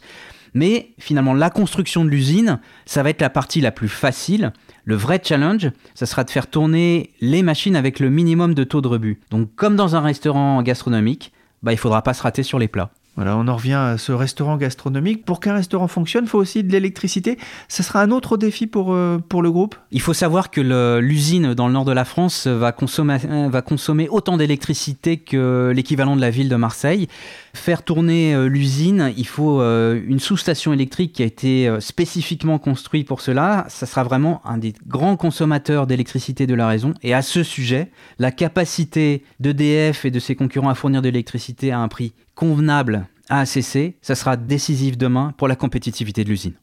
Mais 0.58 0.96
finalement, 0.98 1.36
la 1.36 1.52
construction 1.52 2.04
de 2.04 2.10
l'usine, 2.10 2.60
ça 2.88 3.04
va 3.04 3.12
être 3.12 3.22
la 3.22 3.30
partie 3.30 3.62
la 3.62 3.72
plus 3.72 3.90
facile. 3.90 4.54
Le 4.86 4.96
vrai 4.96 5.22
challenge, 5.24 5.70
ça 5.94 6.08
sera 6.08 6.24
de 6.24 6.32
faire 6.32 6.48
tourner 6.48 7.12
les 7.22 7.44
machines 7.44 7.76
avec 7.76 8.00
le 8.00 8.10
minimum 8.10 8.56
de 8.56 8.64
taux 8.64 8.82
de 8.82 8.88
rebut. 8.88 9.20
Donc 9.30 9.54
comme 9.56 9.76
dans 9.76 9.96
un 9.96 10.02
restaurant 10.02 10.64
gastronomique, 10.64 11.32
bah, 11.62 11.74
il 11.74 11.78
faudra 11.78 12.02
pas 12.02 12.16
se 12.16 12.24
rater 12.24 12.42
sur 12.42 12.58
les 12.58 12.68
plats. 12.68 12.90
Voilà, 13.18 13.36
on 13.36 13.48
en 13.48 13.56
revient 13.56 13.74
à 13.74 13.98
ce 13.98 14.12
restaurant 14.12 14.58
gastronomique. 14.58 15.26
Pour 15.26 15.40
qu'un 15.40 15.56
restaurant 15.56 15.88
fonctionne, 15.88 16.26
il 16.26 16.30
faut 16.30 16.38
aussi 16.38 16.64
de 16.64 16.72
l'électricité. 16.72 17.40
Ce 17.68 17.82
sera 17.82 18.04
un 18.04 18.12
autre 18.12 18.38
défi 18.38 18.68
pour, 18.68 18.94
euh, 18.94 19.18
pour 19.18 19.42
le 19.42 19.50
groupe 19.52 19.76
Il 19.90 20.02
faut 20.02 20.14
savoir 20.14 20.52
que 20.52 20.62
l'usine 21.00 21.56
dans 21.56 21.66
le 21.66 21.74
nord 21.74 21.84
de 21.84 21.92
la 21.92 22.06
France 22.06 22.46
va 22.46 22.72
consommer, 22.72 23.18
va 23.50 23.62
consommer 23.64 24.08
autant 24.08 24.38
d'électricité 24.38 25.18
que 25.18 25.74
l'équivalent 25.76 26.16
de 26.16 26.22
la 26.22 26.30
ville 26.30 26.48
de 26.48 26.56
Marseille. 26.58 27.08
Faire 27.56 27.82
tourner 27.82 28.36
euh, 28.36 28.48
l'usine, 28.48 29.12
il 29.18 29.26
faut 29.26 29.62
euh, 29.62 30.00
une 30.06 30.20
sous-station 30.20 30.72
électrique 30.72 31.14
qui 31.14 31.24
a 31.24 31.26
été 31.26 31.76
spécifiquement 31.80 32.60
construite 32.60 33.08
pour 33.08 33.22
cela. 33.22 33.66
Ça 33.68 33.88
sera 33.88 34.04
vraiment 34.04 34.42
un 34.46 34.60
des 34.60 34.76
grands 34.86 35.18
consommateurs 35.18 35.88
d'électricité 35.88 36.46
de 36.46 36.54
la 36.54 36.68
raison. 36.68 36.94
Et 37.02 37.16
à 37.16 37.24
ce 37.24 37.42
sujet, 37.42 37.90
la 38.20 38.30
capacité 38.30 39.24
d'EDF 39.40 40.06
et 40.06 40.12
de 40.12 40.20
ses 40.20 40.36
concurrents 40.36 40.70
à 40.70 40.76
fournir 40.76 41.02
de 41.02 41.10
l'électricité 41.10 41.72
à 41.72 41.80
un 41.80 41.88
prix 41.88 42.14
convenable 42.38 43.08
à 43.30 43.42
ACC, 43.42 43.96
ça 44.02 44.16
sera 44.16 44.38
décisif 44.38 44.98
demain 44.98 45.34
pour 45.38 45.50
la 45.50 45.58
compétitivité 45.58 46.24
de 46.24 46.30
l'usine. 46.30 46.54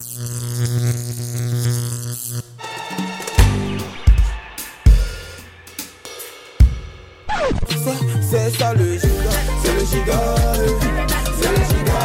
C'est 8.22 8.50
ça 8.50 8.72
le 8.72 8.94
giga, 8.94 9.08
c'est 9.62 9.74
le 9.74 9.80
giga, 9.84 10.34
c'est 11.40 11.50
le 11.50 11.56
giga, 11.68 12.00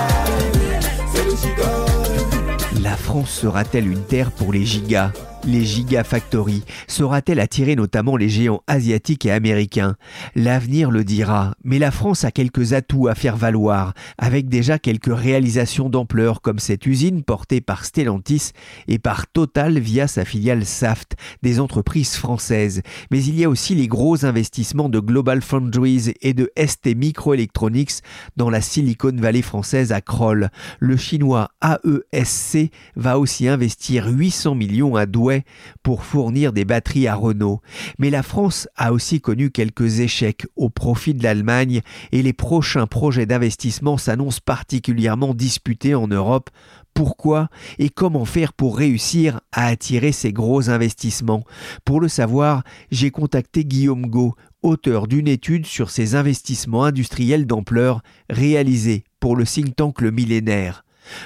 c'est 1.14 1.26
le 1.26 1.32
giga. 1.32 2.82
La 2.82 2.98
France 2.98 3.30
sera-t-elle 3.30 3.88
une 3.88 4.04
terre 4.04 4.32
pour 4.32 4.52
les 4.52 4.66
gigas? 4.66 5.12
Les 5.46 5.64
Gigafactories 5.64 6.64
saura-t-elle 6.88 7.40
attirer 7.40 7.76
notamment 7.76 8.18
les 8.18 8.30
géants 8.30 8.62
asiatiques 8.68 9.26
et 9.26 9.32
américains? 9.32 9.96
L'avenir 10.36 10.92
le 10.92 11.04
dira, 11.04 11.56
mais 11.64 11.80
la 11.80 11.92
France 11.92 12.24
a 12.24 12.32
quelques 12.32 12.74
atouts 12.74 13.08
à 13.08 13.16
faire 13.16 13.38
valoir, 13.38 13.94
avec 14.18 14.50
déjà 14.50 14.80
quelques 14.80 15.16
réalisations 15.16 15.90
d'ampleur 15.90 16.42
comme 16.42 16.60
cette 16.60 16.86
usine 16.86 17.24
portée 17.24 17.62
par 17.62 17.86
Stellantis 17.86 18.52
et 18.88 19.00
par 19.00 19.28
Total 19.28 19.80
via 19.80 20.08
sa 20.08 20.26
filiale 20.26 20.66
Saft, 20.66 21.16
des 21.42 21.60
entreprises 21.60 22.16
françaises. 22.16 22.82
Mais 23.12 23.24
il 23.24 23.40
y 23.40 23.46
a 23.46 23.50
aussi 23.50 23.76
les 23.76 23.88
gros 23.88 24.26
investissements 24.26 24.90
de 24.90 25.00
Global 25.00 25.42
Foundries 25.42 26.14
et 26.22 26.34
de 26.34 26.52
ST 26.58 26.96
Microelectronics 26.96 28.02
dans 28.36 28.50
la 28.50 28.62
Silicon 28.62 29.16
Valley 29.16 29.42
française 29.42 29.92
à 29.92 30.02
Kroll. 30.02 30.50
Le 30.80 30.98
chinois 30.98 31.50
AESC 31.64 32.72
va 32.96 33.20
aussi 33.20 33.48
investir 33.48 34.08
800 34.08 34.56
millions 34.56 34.96
à 34.96 35.06
Douai 35.06 35.29
pour 35.84 36.04
fournir 36.04 36.54
des 36.54 36.66
batteries 36.66 37.08
à 37.08 37.16
Renault. 37.16 37.62
Mais 37.98 38.10
la 38.10 38.24
France 38.24 38.68
a 38.76 38.94
aussi 38.94 39.22
connu 39.22 39.52
quelques 39.52 40.00
échecs 40.00 40.46
au 40.56 40.70
profit 40.70 41.14
de 41.14 41.24
l'Allemagne 41.24 41.82
et 42.12 42.22
les 42.22 42.34
prochains 42.34 42.88
projets 42.88 43.26
d'investissement 43.26 43.98
s'annoncent 43.98 44.42
particulièrement 44.44 45.34
disputés 45.34 45.96
en 45.96 46.08
Europe. 46.08 46.50
Pourquoi 46.94 47.50
et 47.78 47.90
comment 47.90 48.26
faire 48.26 48.52
pour 48.52 48.78
réussir 48.78 49.40
à 49.52 49.68
attirer 49.68 50.12
ces 50.12 50.34
gros 50.34 50.70
investissements? 50.70 51.46
Pour 51.86 52.02
le 52.02 52.08
savoir, 52.08 52.64
j'ai 52.92 53.12
contacté 53.12 53.64
Guillaume 53.64 54.08
Go, 54.08 54.36
auteur 54.64 55.08
d'une 55.08 55.28
étude 55.28 55.66
sur 55.66 55.92
ces 55.92 56.16
investissements 56.16 56.84
industriels 56.84 57.46
d'ampleur 57.46 58.02
réalisés 58.30 59.04
pour 59.20 59.36
le 59.36 59.46
think 59.46 59.76
tank 59.76 60.02
Le 60.02 60.12
Millénaire. 60.12 60.84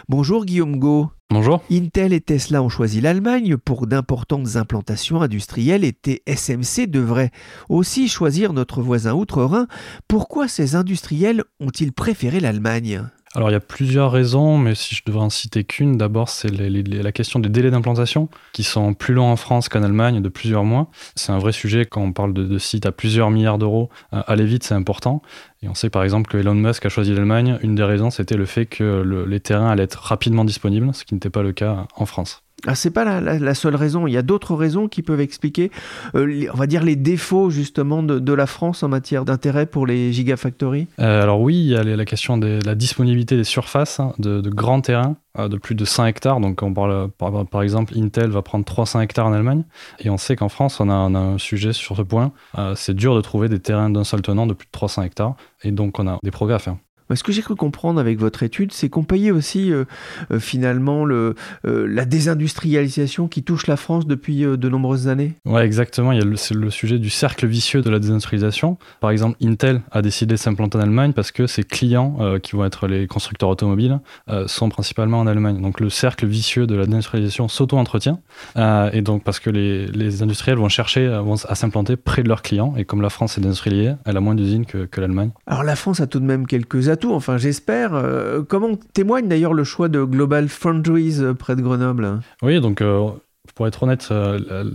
Bonjour 0.09 0.45
Guillaume 0.45 0.77
Go. 0.77 1.09
Bonjour. 1.29 1.63
Intel 1.71 2.13
et 2.13 2.21
Tesla 2.21 2.61
ont 2.61 2.69
choisi 2.69 3.01
l'Allemagne 3.01 3.57
pour 3.57 3.87
d'importantes 3.87 4.55
implantations 4.55 5.21
industrielles 5.21 5.83
et 5.83 5.91
TSMC 5.91 6.87
devrait 6.87 7.31
aussi 7.69 8.07
choisir 8.07 8.53
notre 8.53 8.81
voisin 8.81 9.13
outre-Rhin. 9.13 9.67
Pourquoi 10.07 10.47
ces 10.47 10.75
industriels 10.75 11.43
ont-ils 11.59 11.91
préféré 11.91 12.39
l'Allemagne? 12.39 13.03
Alors 13.35 13.49
il 13.49 13.53
y 13.53 13.55
a 13.55 13.59
plusieurs 13.59 14.11
raisons, 14.11 14.57
mais 14.57 14.75
si 14.75 14.93
je 14.93 15.01
devrais 15.05 15.23
en 15.23 15.29
citer 15.29 15.63
qu'une, 15.63 15.97
d'abord 15.97 16.29
c'est 16.29 16.49
la 16.49 17.11
question 17.11 17.39
des 17.39 17.49
délais 17.49 17.71
d'implantation, 17.71 18.29
qui 18.51 18.63
sont 18.63 18.93
plus 18.93 19.13
longs 19.13 19.31
en 19.31 19.35
France 19.35 19.69
qu'en 19.69 19.81
Allemagne 19.81 20.21
de 20.21 20.29
plusieurs 20.29 20.63
mois. 20.63 20.87
C'est 21.15 21.31
un 21.31 21.39
vrai 21.39 21.51
sujet 21.51 21.85
quand 21.85 22.01
on 22.01 22.13
parle 22.13 22.33
de, 22.33 22.57
sites 22.59 22.85
à 22.85 22.91
plusieurs 22.91 23.31
milliards 23.31 23.57
d'euros. 23.57 23.89
Euh, 24.13 24.21
aller 24.27 24.45
vite, 24.45 24.63
c'est 24.63 24.75
important. 24.75 25.21
Et 25.63 25.67
on 25.67 25.73
sait 25.73 25.89
par 25.89 26.03
exemple 26.03 26.29
que 26.29 26.37
Elon 26.37 26.53
Musk 26.53 26.85
a 26.85 26.89
choisi 26.89 27.13
l'Allemagne. 27.13 27.57
Une 27.63 27.73
des 27.73 27.83
raisons, 27.83 28.11
c'était 28.11 28.37
le 28.37 28.45
fait 28.45 28.67
que 28.67 29.25
les 29.27 29.39
terrains 29.39 29.69
allaient 29.69 29.83
être 29.83 29.99
rapidement 29.99 30.45
disponibles, 30.45 30.93
ce 30.93 31.03
qui 31.03 31.15
n'était 31.15 31.29
pas 31.29 31.41
le 31.41 31.53
cas 31.53 31.87
en 31.95 32.05
France. 32.05 32.43
Ah, 32.65 32.75
c'est 32.75 32.91
pas 32.91 33.03
la, 33.19 33.55
seule 33.55 33.75
raison. 33.75 34.07
Il 34.07 34.13
y 34.13 34.17
a 34.17 34.21
d'autres 34.21 34.55
raisons 34.55 34.87
qui 34.87 35.01
peuvent 35.01 35.19
expliquer, 35.19 35.69
euh, 36.15 36.47
on 36.53 36.57
va 36.57 36.65
dire, 36.65 36.83
les 36.83 36.95
défauts 36.95 37.49
justement 37.49 38.03
de, 38.03 38.33
la 38.33 38.47
France 38.47 38.83
en 38.83 38.87
matière 38.87 39.25
d'intérêt 39.25 39.65
pour 39.65 39.85
les 39.85 40.11
gigafactories? 40.11 40.87
Euh, 40.99 41.21
alors 41.21 41.41
oui, 41.41 41.55
il 41.55 41.67
y 41.67 41.75
a 41.75 41.83
la 41.83 42.05
question 42.05 42.37
de 42.37 42.59
la 42.65 42.73
disponibilité 42.73 43.35
des 43.35 43.43
surfaces 43.43 43.99
hein, 43.99 44.13
de, 44.17 44.41
grands 44.49 44.81
terrains 44.81 45.17
euh, 45.37 45.49
de 45.49 45.57
plus 45.57 45.75
de 45.75 45.85
100 45.85 46.05
hectares. 46.05 46.39
Donc 46.39 46.63
on 46.63 46.73
parle 46.73 47.09
par, 47.11 47.61
exemple, 47.61 47.93
Intel 47.97 48.31
va 48.31 48.41
prendre 48.41 48.65
300 48.65 49.01
hectares 49.01 49.27
en 49.27 49.33
Allemagne, 49.33 49.65
et 49.99 50.09
on 50.09 50.17
sait 50.17 50.35
qu'en 50.35 50.49
France, 50.49 50.79
on 50.79 50.89
a, 50.89 50.93
on 50.93 51.13
a, 51.15 51.19
un 51.19 51.37
sujet 51.37 51.73
sur 51.73 51.97
ce 51.97 52.01
point. 52.01 52.31
c'est 52.75 52.95
dur 52.95 53.15
de 53.15 53.21
trouver 53.21 53.49
des 53.49 53.59
terrains 53.59 53.89
d'un 53.89 54.03
seul 54.03 54.21
tenant 54.21 54.47
de 54.47 54.53
plus 54.53 54.65
de 54.65 54.71
300 54.71 55.03
hectares, 55.03 55.35
et 55.63 55.71
donc 55.71 55.99
on 55.99 56.07
a 56.07 56.17
des 56.23 56.31
progrès 56.31 56.55
à 56.55 56.59
faire. 56.59 56.77
Ce 57.15 57.23
que 57.23 57.31
j'ai 57.31 57.41
cru 57.41 57.55
comprendre 57.55 57.99
avec 57.99 58.19
votre 58.19 58.43
étude, 58.43 58.71
c'est 58.71 58.89
qu'on 58.89 59.03
payait 59.03 59.31
aussi 59.31 59.71
euh, 59.71 59.85
euh, 60.31 60.39
finalement 60.39 61.05
le, 61.05 61.35
euh, 61.65 61.85
la 61.87 62.05
désindustrialisation 62.05 63.27
qui 63.27 63.43
touche 63.43 63.67
la 63.67 63.77
France 63.77 64.07
depuis 64.07 64.41
de 64.41 64.69
nombreuses 64.69 65.07
années. 65.07 65.33
Oui, 65.45 65.61
exactement. 65.61 66.11
C'est 66.35 66.53
le 66.53 66.69
sujet 66.69 66.99
du 66.99 67.09
cercle 67.09 67.45
vicieux 67.47 67.81
de 67.81 67.89
la 67.89 67.99
désindustrialisation. 67.99 68.77
Par 68.99 69.11
exemple, 69.11 69.37
Intel 69.43 69.81
a 69.91 70.01
décidé 70.01 70.35
de 70.35 70.39
s'implanter 70.39 70.77
en 70.77 70.81
Allemagne 70.81 71.13
parce 71.13 71.31
que 71.31 71.47
ses 71.47 71.63
clients, 71.63 72.17
qui 72.41 72.55
vont 72.55 72.65
être 72.65 72.87
les 72.87 73.07
constructeurs 73.07 73.49
automobiles, 73.49 73.99
sont 74.47 74.69
principalement 74.69 75.19
en 75.19 75.27
Allemagne. 75.27 75.61
Donc 75.61 75.79
le 75.79 75.89
cercle 75.89 76.25
vicieux 76.25 76.67
de 76.67 76.75
la 76.75 76.85
désindustrialisation 76.85 77.47
s'auto-entretient. 77.47 78.19
et 78.93 79.01
donc 79.01 79.23
parce 79.23 79.39
que 79.39 79.49
les, 79.49 79.87
les 79.87 80.23
industriels 80.23 80.57
vont 80.57 80.69
chercher 80.69 81.07
à 81.07 81.55
s'implanter 81.55 81.95
près 81.95 82.23
de 82.23 82.27
leurs 82.27 82.41
clients. 82.41 82.73
Et 82.77 82.85
comme 82.85 83.01
la 83.01 83.09
France 83.09 83.37
est 83.37 83.41
désindustrialisée, 83.41 83.95
elle 84.05 84.17
a 84.17 84.21
moins 84.21 84.35
d'usines 84.35 84.65
que, 84.65 84.85
que 84.85 85.01
l'Allemagne. 85.01 85.31
Alors 85.47 85.63
la 85.63 85.75
France 85.75 85.99
a 85.99 86.07
tout 86.07 86.19
de 86.19 86.25
même 86.25 86.47
quelques 86.47 86.89
atouts 86.89 87.02
enfin 87.11 87.37
j'espère. 87.37 87.93
Euh, 87.93 88.41
comment 88.47 88.75
témoigne 88.93 89.27
d'ailleurs 89.27 89.53
le 89.53 89.63
choix 89.63 89.89
de 89.89 90.03
Global 90.03 90.47
Foundries 90.47 91.17
euh, 91.19 91.33
près 91.33 91.55
de 91.55 91.61
Grenoble? 91.61 92.19
Oui, 92.41 92.61
donc 92.61 92.81
euh, 92.81 93.09
pour 93.55 93.67
être 93.67 93.83
honnête, 93.83 94.09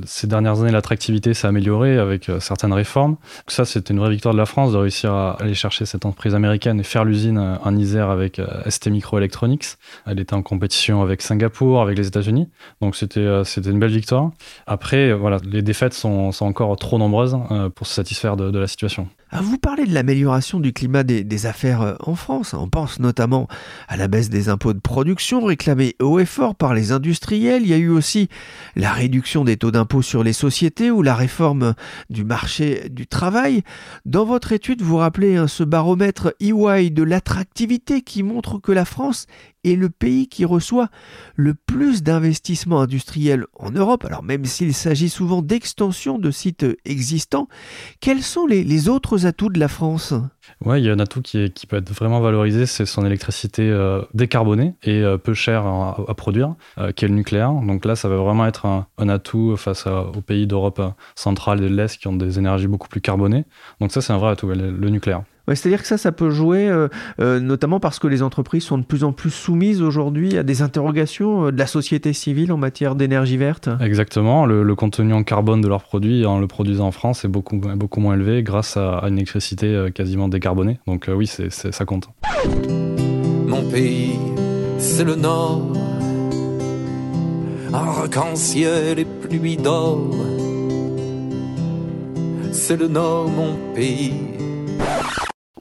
ces 0.04 0.26
dernières 0.26 0.60
années, 0.60 0.70
l'attractivité 0.70 1.34
s'est 1.34 1.48
améliorée 1.48 1.98
avec 1.98 2.30
certaines 2.38 2.72
réformes. 2.72 3.16
Ça, 3.48 3.64
c'était 3.64 3.92
une 3.92 3.98
vraie 3.98 4.10
victoire 4.10 4.34
de 4.34 4.38
la 4.38 4.46
France 4.46 4.72
de 4.72 4.76
réussir 4.76 5.12
à 5.12 5.32
aller 5.40 5.54
chercher 5.54 5.84
cette 5.86 6.04
entreprise 6.04 6.34
américaine 6.34 6.78
et 6.78 6.82
faire 6.84 7.04
l'usine 7.04 7.38
en 7.38 7.76
Isère 7.76 8.10
avec 8.10 8.40
ST 8.68 8.88
Microelectronics. 8.88 9.64
Elle 10.06 10.20
était 10.20 10.34
en 10.34 10.42
compétition 10.42 11.02
avec 11.02 11.22
Singapour, 11.22 11.80
avec 11.80 11.96
les 11.96 12.06
États-Unis. 12.06 12.50
Donc 12.80 12.94
c'était 12.94 13.42
c'était 13.44 13.70
une 13.70 13.80
belle 13.80 13.90
victoire. 13.90 14.30
Après, 14.66 15.12
voilà, 15.14 15.38
les 15.44 15.62
défaites 15.62 15.94
sont, 15.94 16.30
encore 16.40 16.76
trop 16.76 16.98
nombreuses 16.98 17.36
pour 17.74 17.86
se 17.86 17.94
satisfaire 17.94 18.36
de 18.36 18.58
la 18.58 18.66
situation. 18.68 19.08
Ah, 19.30 19.42
vous 19.42 19.58
parlez 19.58 19.84
de 19.84 19.92
l'amélioration 19.92 20.58
du 20.58 20.72
climat 20.72 21.02
des, 21.02 21.46
affaires 21.46 21.82
euh, 21.82 21.94
en 22.00 22.14
France. 22.14 22.54
On 22.54 22.68
pense 22.70 22.98
notamment 22.98 23.46
à 23.86 23.98
la 23.98 24.08
baisse 24.08 24.30
des 24.30 24.48
impôts 24.48 24.72
de 24.72 24.80
production 24.80 25.44
réclamés 25.44 25.96
haut 26.00 26.18
et 26.18 26.24
fort 26.24 26.54
par 26.54 26.72
les 26.72 26.92
industriels. 26.92 27.62
Il 27.62 27.68
y 27.68 27.74
a 27.74 27.78
eu 27.78 27.90
aussi 27.90 28.28
la 28.74 28.90
réduction 28.90 29.44
des 29.44 29.58
taux 29.58 29.70
d'impôt 29.70 30.00
sur 30.00 30.24
les 30.24 30.32
sociétés 30.32 30.90
ou 30.90 31.02
la 31.02 31.14
réforme 31.14 31.74
du 32.08 32.24
marché 32.24 32.88
du 32.88 33.06
travail. 33.06 33.62
Dans 34.06 34.24
votre 34.24 34.52
étude, 34.52 34.80
vous 34.80 34.96
rappelez 34.96 35.36
hein, 35.36 35.46
ce 35.46 35.62
baromètre 35.62 36.32
EY 36.40 36.90
de 36.90 37.02
l'attractivité 37.02 38.00
qui 38.00 38.22
montre 38.22 38.58
que 38.58 38.72
la 38.72 38.86
France 38.86 39.26
est 39.64 39.74
le 39.74 39.90
pays 39.90 40.28
qui 40.28 40.44
reçoit 40.44 40.88
le 41.36 41.54
plus 41.54 42.02
d'investissements 42.02 42.80
industriels 42.80 43.46
en 43.54 43.70
Europe. 43.70 44.04
Alors 44.04 44.22
même 44.22 44.44
s'il 44.44 44.74
s'agit 44.74 45.08
souvent 45.08 45.42
d'extension 45.42 46.18
de 46.18 46.30
sites 46.30 46.66
existants, 46.84 47.48
quels 48.00 48.22
sont 48.22 48.46
les, 48.46 48.88
autres 48.88 49.26
atouts 49.26 49.48
de 49.48 49.58
la 49.58 49.68
France? 49.68 50.14
Oui, 50.64 50.80
il 50.80 50.86
y 50.86 50.90
a 50.90 50.92
un 50.92 50.98
atout 50.98 51.20
qui, 51.20 51.50
peut 51.68 51.76
être 51.76 51.92
vraiment 51.92 52.20
valorisé, 52.20 52.66
c'est 52.66 52.86
son 52.86 53.04
électricité 53.04 53.62
euh, 53.62 54.02
décarbonée 54.14 54.74
et 54.82 55.02
euh, 55.02 55.18
peu 55.18 55.34
chère 55.34 55.66
à, 55.66 56.14
produire, 56.14 56.54
euh, 56.78 56.92
qui 56.92 57.04
est 57.04 57.08
le 57.08 57.14
nucléaire. 57.14 57.52
Donc 57.52 57.84
là, 57.84 57.96
ça 57.96 58.08
va 58.08 58.16
vraiment 58.16 58.46
être 58.46 58.66
un, 58.66 59.08
atout 59.08 59.56
face 59.56 59.86
aux 59.86 60.20
pays 60.20 60.46
d'Europe 60.46 60.80
centrale 61.14 61.62
et 61.62 61.68
de 61.68 61.74
l'Est 61.74 61.98
qui 61.98 62.08
ont 62.08 62.16
des 62.16 62.38
énergies 62.38 62.66
beaucoup 62.66 62.88
plus 62.88 63.00
carbonées. 63.00 63.44
Donc 63.80 63.92
ça, 63.92 64.00
c'est 64.00 64.12
un 64.12 64.18
vrai 64.18 64.32
atout, 64.32 64.48
le 64.48 64.90
nucléaire. 64.90 65.22
C'est-à-dire 65.54 65.82
que 65.82 65.88
ça, 65.88 65.98
ça 65.98 66.12
peut 66.12 66.30
jouer, 66.30 66.68
euh, 66.68 66.88
euh, 67.20 67.40
notamment 67.40 67.80
parce 67.80 67.98
que 67.98 68.06
les 68.06 68.22
entreprises 68.22 68.64
sont 68.64 68.78
de 68.78 68.84
plus 68.84 69.04
en 69.04 69.12
plus 69.12 69.30
soumises 69.30 69.82
aujourd'hui 69.82 70.36
à 70.36 70.42
des 70.42 70.62
interrogations 70.62 71.46
euh, 71.46 71.52
de 71.52 71.58
la 71.58 71.66
société 71.66 72.12
civile 72.12 72.52
en 72.52 72.56
matière 72.56 72.94
d'énergie 72.94 73.36
verte. 73.36 73.68
Exactement. 73.80 74.46
Le, 74.46 74.74
contenu 74.78 75.12
en 75.12 75.24
carbone 75.24 75.60
de 75.60 75.66
leurs 75.66 75.82
produits, 75.82 76.24
en 76.24 76.38
le 76.38 76.46
produisant 76.46 76.86
en 76.86 76.92
France, 76.92 77.24
est 77.24 77.28
beaucoup, 77.28 77.56
beaucoup 77.56 78.00
moins 78.00 78.14
élevé 78.14 78.42
grâce 78.44 78.76
à, 78.76 79.02
une 79.08 79.16
électricité 79.16 79.88
quasiment 79.92 80.28
décarbonée. 80.28 80.78
Donc 80.86 81.10
oui, 81.12 81.26
ça 81.26 81.84
compte. 81.84 82.08
Mon 83.46 83.62
pays, 83.68 84.12
c'est 84.78 85.04
le 85.04 85.16
Nord. 85.16 85.72
Arc-en-ciel 87.72 89.00
et 89.00 89.04
pluie 89.04 89.56
d'or. 89.56 90.14
C'est 92.52 92.76
le 92.76 92.86
Nord, 92.86 93.28
mon 93.30 93.56
pays 93.74 94.12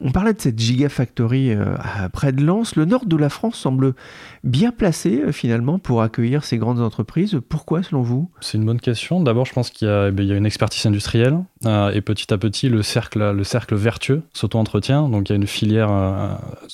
on 0.02 0.12
parlait 0.12 0.34
de 0.34 0.42
cette 0.42 0.60
gigafactory 0.60 1.52
euh, 1.52 1.76
près 2.12 2.32
de 2.32 2.44
Lens. 2.44 2.76
Le 2.76 2.86
nord 2.86 3.06
de 3.06 3.16
la 3.16 3.30
France 3.30 3.56
semble 3.56 3.94
bien 4.44 4.72
placé 4.72 5.22
euh, 5.22 5.32
finalement 5.32 5.80
pour 5.80 6.02
accueillir 6.02 6.44
ces 6.44 6.58
grandes 6.58 6.80
entreprises. 6.80 7.40
Pourquoi 7.50 7.84
selon 7.84 8.02
vous? 8.02 8.30
C'est 8.42 8.58
une 8.58 8.66
bonne 8.66 8.80
question. 8.80 9.22
D'abord, 9.22 9.46
je 9.46 9.54
pense 9.54 9.70
qu'il 9.70 9.88
y, 9.88 9.92
a 9.92 10.10
eh 10.10 10.38
une 10.38 10.46
expertise 10.46 10.86
industrielle 10.86 11.40
euh, 11.66 11.92
et 11.92 12.02
petit 12.02 12.34
à 12.34 12.38
petit, 12.38 12.70
le 12.70 12.84
cercle, 12.84 13.32
le 13.32 13.44
cercle 13.44 13.76
vertueux 13.76 14.22
s'auto-entretient. 14.34 15.10
Donc 15.10 15.30
il 15.30 15.34
y 15.34 15.36
a 15.36 15.38
une 15.38 15.48
filière 15.48 15.90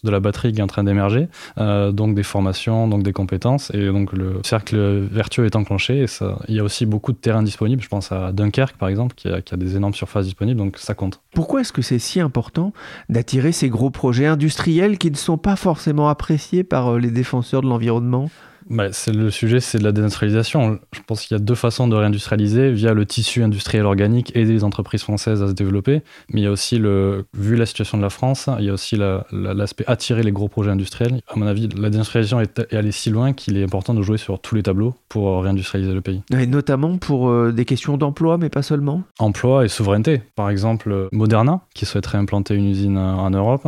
de 0.03 0.09
la 0.09 0.19
batterie 0.19 0.51
qui 0.51 0.59
est 0.59 0.63
en 0.63 0.67
train 0.67 0.83
d'émerger, 0.83 1.27
donc 1.57 2.15
des 2.15 2.23
formations, 2.23 2.87
donc 2.87 3.03
des 3.03 3.13
compétences. 3.13 3.71
Et 3.73 3.87
donc 3.87 4.13
le 4.13 4.39
cercle 4.43 4.77
vertueux 5.11 5.45
est 5.45 5.55
enclenché. 5.55 5.99
Et 5.99 6.07
ça, 6.07 6.39
il 6.47 6.55
y 6.55 6.59
a 6.59 6.63
aussi 6.63 6.85
beaucoup 6.85 7.11
de 7.11 7.17
terrains 7.17 7.43
disponibles. 7.43 7.81
Je 7.81 7.87
pense 7.87 8.11
à 8.11 8.31
Dunkerque 8.31 8.77
par 8.77 8.89
exemple, 8.89 9.15
qui 9.15 9.29
a, 9.29 9.41
qui 9.41 9.53
a 9.53 9.57
des 9.57 9.75
énormes 9.75 9.93
surfaces 9.93 10.25
disponibles. 10.25 10.59
Donc 10.59 10.77
ça 10.77 10.93
compte. 10.93 11.21
Pourquoi 11.33 11.61
est-ce 11.61 11.73
que 11.73 11.81
c'est 11.81 11.99
si 11.99 12.19
important 12.19 12.73
d'attirer 13.13 13.53
ces 13.53 13.69
gros 13.69 13.91
projets 13.91 14.25
industriels 14.25 14.97
qui 14.97 15.09
ne 15.09 15.15
sont 15.15 15.37
pas 15.37 15.55
forcément 15.55 16.09
appréciés 16.09 16.65
par 16.65 16.95
euh, 16.95 16.99
les 16.99 17.11
défenseurs 17.11 17.61
de 17.61 17.67
l'environnement? 17.67 18.29
Bah, 18.69 18.87
le 19.07 19.29
sujet, 19.29 19.59
c'est 19.59 19.77
de 19.77 19.83
la 19.83 19.91
déindustrialisation. 19.91 20.79
Je 20.93 20.99
pense 21.05 21.25
qu'il 21.25 21.35
y 21.35 21.39
a 21.39 21.43
deux 21.43 21.55
façons 21.55 21.87
de 21.87 21.95
réindustrialiser 21.95 22.71
via 22.71 22.93
le 22.93 23.05
tissu 23.05 23.43
industriel 23.43 23.85
organique 23.85 24.35
et 24.35 24.45
des 24.45 24.63
entreprises 24.63 25.03
françaises 25.03 25.41
à 25.41 25.47
se 25.47 25.53
développer. 25.53 26.01
Mais 26.29 26.41
il 26.41 26.43
y 26.43 26.47
a 26.47 26.51
aussi 26.51 26.77
le, 26.77 27.25
vu 27.33 27.55
la 27.55 27.65
situation 27.65 27.97
de 27.97 28.03
la 28.03 28.09
France, 28.09 28.49
il 28.59 28.65
y 28.65 28.69
a 28.69 28.73
aussi 28.73 28.97
l'aspect 29.31 29.83
attirer 29.87 30.23
les 30.23 30.31
gros 30.31 30.47
projets 30.47 30.71
industriels. 30.71 31.21
À 31.27 31.35
mon 31.35 31.47
avis, 31.47 31.67
la 31.69 31.89
déindustrialisation 31.89 32.39
est, 32.39 32.73
allée 32.73 32.91
si 32.91 33.09
loin 33.09 33.33
qu'il 33.33 33.57
est 33.57 33.63
important 33.63 33.93
de 33.93 34.01
jouer 34.01 34.17
sur 34.17 34.39
tous 34.39 34.55
les 34.55 34.63
tableaux 34.63 34.95
pour 35.09 35.43
réindustrialiser 35.43 35.93
le 35.93 36.01
pays. 36.01 36.21
Et 36.37 36.47
notamment 36.47 36.97
pour 36.97 37.29
euh, 37.29 37.51
des 37.51 37.65
questions 37.65 37.97
d'emploi, 37.97 38.37
mais 38.37 38.49
pas 38.49 38.61
seulement. 38.61 39.03
Emploi 39.19 39.65
et 39.65 39.67
souveraineté. 39.67 40.21
Par 40.35 40.49
exemple, 40.49 41.09
Moderna, 41.11 41.61
qui 41.73 41.85
souhaiterait 41.85 42.17
implanter 42.17 42.55
une 42.55 42.69
usine 42.69 42.97
en 42.97 43.29
Europe, 43.29 43.67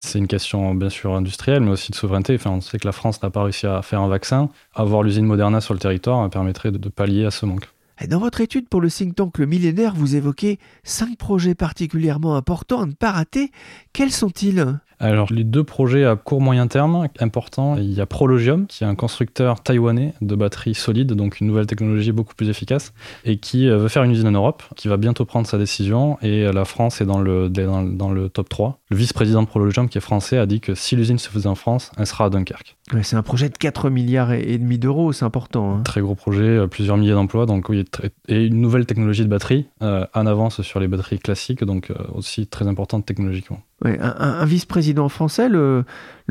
c'est 0.00 0.18
une 0.18 0.28
question 0.28 0.74
bien 0.74 0.90
sûr 0.90 1.14
industrielle, 1.14 1.62
mais 1.62 1.70
aussi 1.70 1.90
de 1.90 1.96
souveraineté. 1.96 2.34
Enfin, 2.34 2.50
on 2.50 2.60
sait 2.60 2.78
que 2.78 2.86
la 2.86 2.92
France 2.92 3.22
n'a 3.22 3.30
pas 3.30 3.42
réussi 3.42 3.66
à 3.66 3.82
faire 3.82 4.00
un 4.00 4.08
vaccin. 4.08 4.33
Avoir 4.74 5.02
l'usine 5.02 5.26
Moderna 5.26 5.60
sur 5.60 5.74
le 5.74 5.80
territoire 5.80 6.28
permettrait 6.30 6.70
de, 6.72 6.88
pallier 6.88 7.24
à 7.24 7.30
ce 7.30 7.46
manque. 7.46 7.68
Dans 8.08 8.18
votre 8.18 8.40
étude 8.40 8.68
pour 8.68 8.80
le 8.80 8.90
think 8.90 9.14
tank 9.14 9.38
Le 9.38 9.46
Millénaire, 9.46 9.94
vous 9.94 10.16
évoquez 10.16 10.58
cinq 10.82 11.16
projets 11.16 11.54
particulièrement 11.54 12.36
importants 12.36 12.82
à 12.82 12.86
ne 12.86 12.92
pas 12.92 13.12
rater. 13.12 13.50
Quels 13.92 14.10
sont-ils? 14.10 14.80
Alors, 15.00 15.32
les 15.32 15.44
deux 15.44 15.64
projets 15.64 16.04
à 16.04 16.16
court 16.16 16.40
moyen 16.40 16.66
terme 16.66 17.08
importants, 17.20 17.76
il 17.76 17.92
y 17.92 18.00
a 18.00 18.06
Prologium, 18.06 18.66
qui 18.66 18.84
est 18.84 18.86
un 18.86 18.94
constructeur 18.94 19.60
taïwanais 19.60 20.14
de 20.20 20.34
batteries 20.34 20.74
solides, 20.74 21.12
donc 21.12 21.40
une 21.40 21.46
nouvelle 21.46 21.66
technologie 21.66 22.12
beaucoup 22.12 22.34
plus 22.34 22.48
efficace, 22.48 22.92
et 23.24 23.38
qui 23.38 23.68
euh, 23.68 23.78
veut 23.78 23.88
faire 23.88 24.04
une 24.04 24.12
usine 24.12 24.28
en 24.28 24.32
Europe, 24.32 24.62
qui 24.76 24.88
va 24.88 24.96
bientôt 24.96 25.24
prendre 25.24 25.46
sa 25.46 25.58
décision, 25.58 26.18
et 26.22 26.44
euh, 26.44 26.52
la 26.52 26.64
France 26.64 27.00
est 27.00 27.06
dans 27.06 27.20
le, 27.20 27.48
dans, 27.48 28.10
le 28.10 28.28
top 28.28 28.48
3. 28.48 28.78
Le 28.90 28.96
vice-président 28.96 29.42
de 29.42 29.48
Prologium, 29.48 29.88
qui 29.88 29.98
est 29.98 30.00
français, 30.00 30.38
a 30.38 30.46
dit 30.46 30.60
que 30.60 30.74
si 30.74 30.96
l'usine 30.96 31.18
se 31.18 31.28
faisait 31.28 31.48
en 31.48 31.54
France, 31.54 31.90
elle 31.98 32.06
sera 32.06 32.26
à 32.26 32.30
Dunkerque. 32.30 32.76
c'est 33.02 33.16
un 33.16 33.22
projet 33.22 33.48
de 33.48 33.56
4 33.56 33.90
milliards 33.90 34.32
et 34.32 34.58
demi 34.58 34.78
d'euros, 34.78 35.12
c'est 35.12 35.24
important. 35.24 35.74
Hein. 35.74 35.82
Très 35.82 36.00
gros 36.00 36.14
projet, 36.14 36.42
euh, 36.42 36.66
plusieurs 36.66 36.96
milliers 36.96 37.12
d'emplois, 37.12 37.46
donc 37.46 37.68
oui, 37.68 37.84
et 38.28 38.44
une 38.44 38.60
nouvelle 38.60 38.86
technologie 38.86 39.24
de 39.24 39.28
batterie 39.28 39.66
en 39.80 40.26
avance 40.26 40.62
sur 40.62 40.80
les 40.80 40.88
batteries 40.88 41.18
classiques, 41.18 41.64
donc 41.64 41.92
aussi 42.14 42.46
très 42.46 42.66
importante 42.68 43.04
technologiquement 43.06 43.60
un, 43.84 44.44
vice-président 44.44 45.08
français, 45.08 45.48
le, 45.48 45.84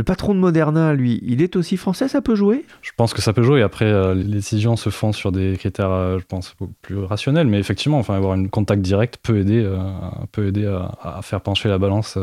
patron 0.06 0.34
de 0.34 0.40
Moderna, 0.40 0.94
lui, 0.94 1.20
il 1.24 1.42
est 1.42 1.56
aussi 1.56 1.78
français, 1.78 2.08
ça 2.08 2.22
peut 2.22 2.36
jouer? 2.36 2.66
Je 2.82 2.92
pense 2.96 3.14
que 3.14 3.22
ça 3.22 3.34
peut 3.34 3.44
jouer. 3.44 3.62
Après, 3.62 3.86
euh, 3.86 4.16
les 4.16 4.24
décisions 4.24 4.76
se 4.76 4.90
font 4.90 5.12
sur 5.12 5.32
des 5.32 5.56
critères, 5.58 5.92
euh, 5.92 6.20
je 6.20 6.26
pense, 6.26 6.56
plus 6.82 6.98
rationnels. 6.98 7.48
Mais 7.48 7.60
effectivement, 7.60 8.00
enfin, 8.00 8.16
avoir 8.16 8.34
un 8.34 8.48
contact 8.48 8.82
direct 8.82 9.20
peut 9.22 9.40
aider, 9.40 9.62
euh, 9.64 9.78
peut 10.32 10.48
aider 10.48 10.66
à, 10.66 11.22
faire 11.22 11.42
pencher 11.42 11.70
la 11.70 11.78
balance 11.78 12.18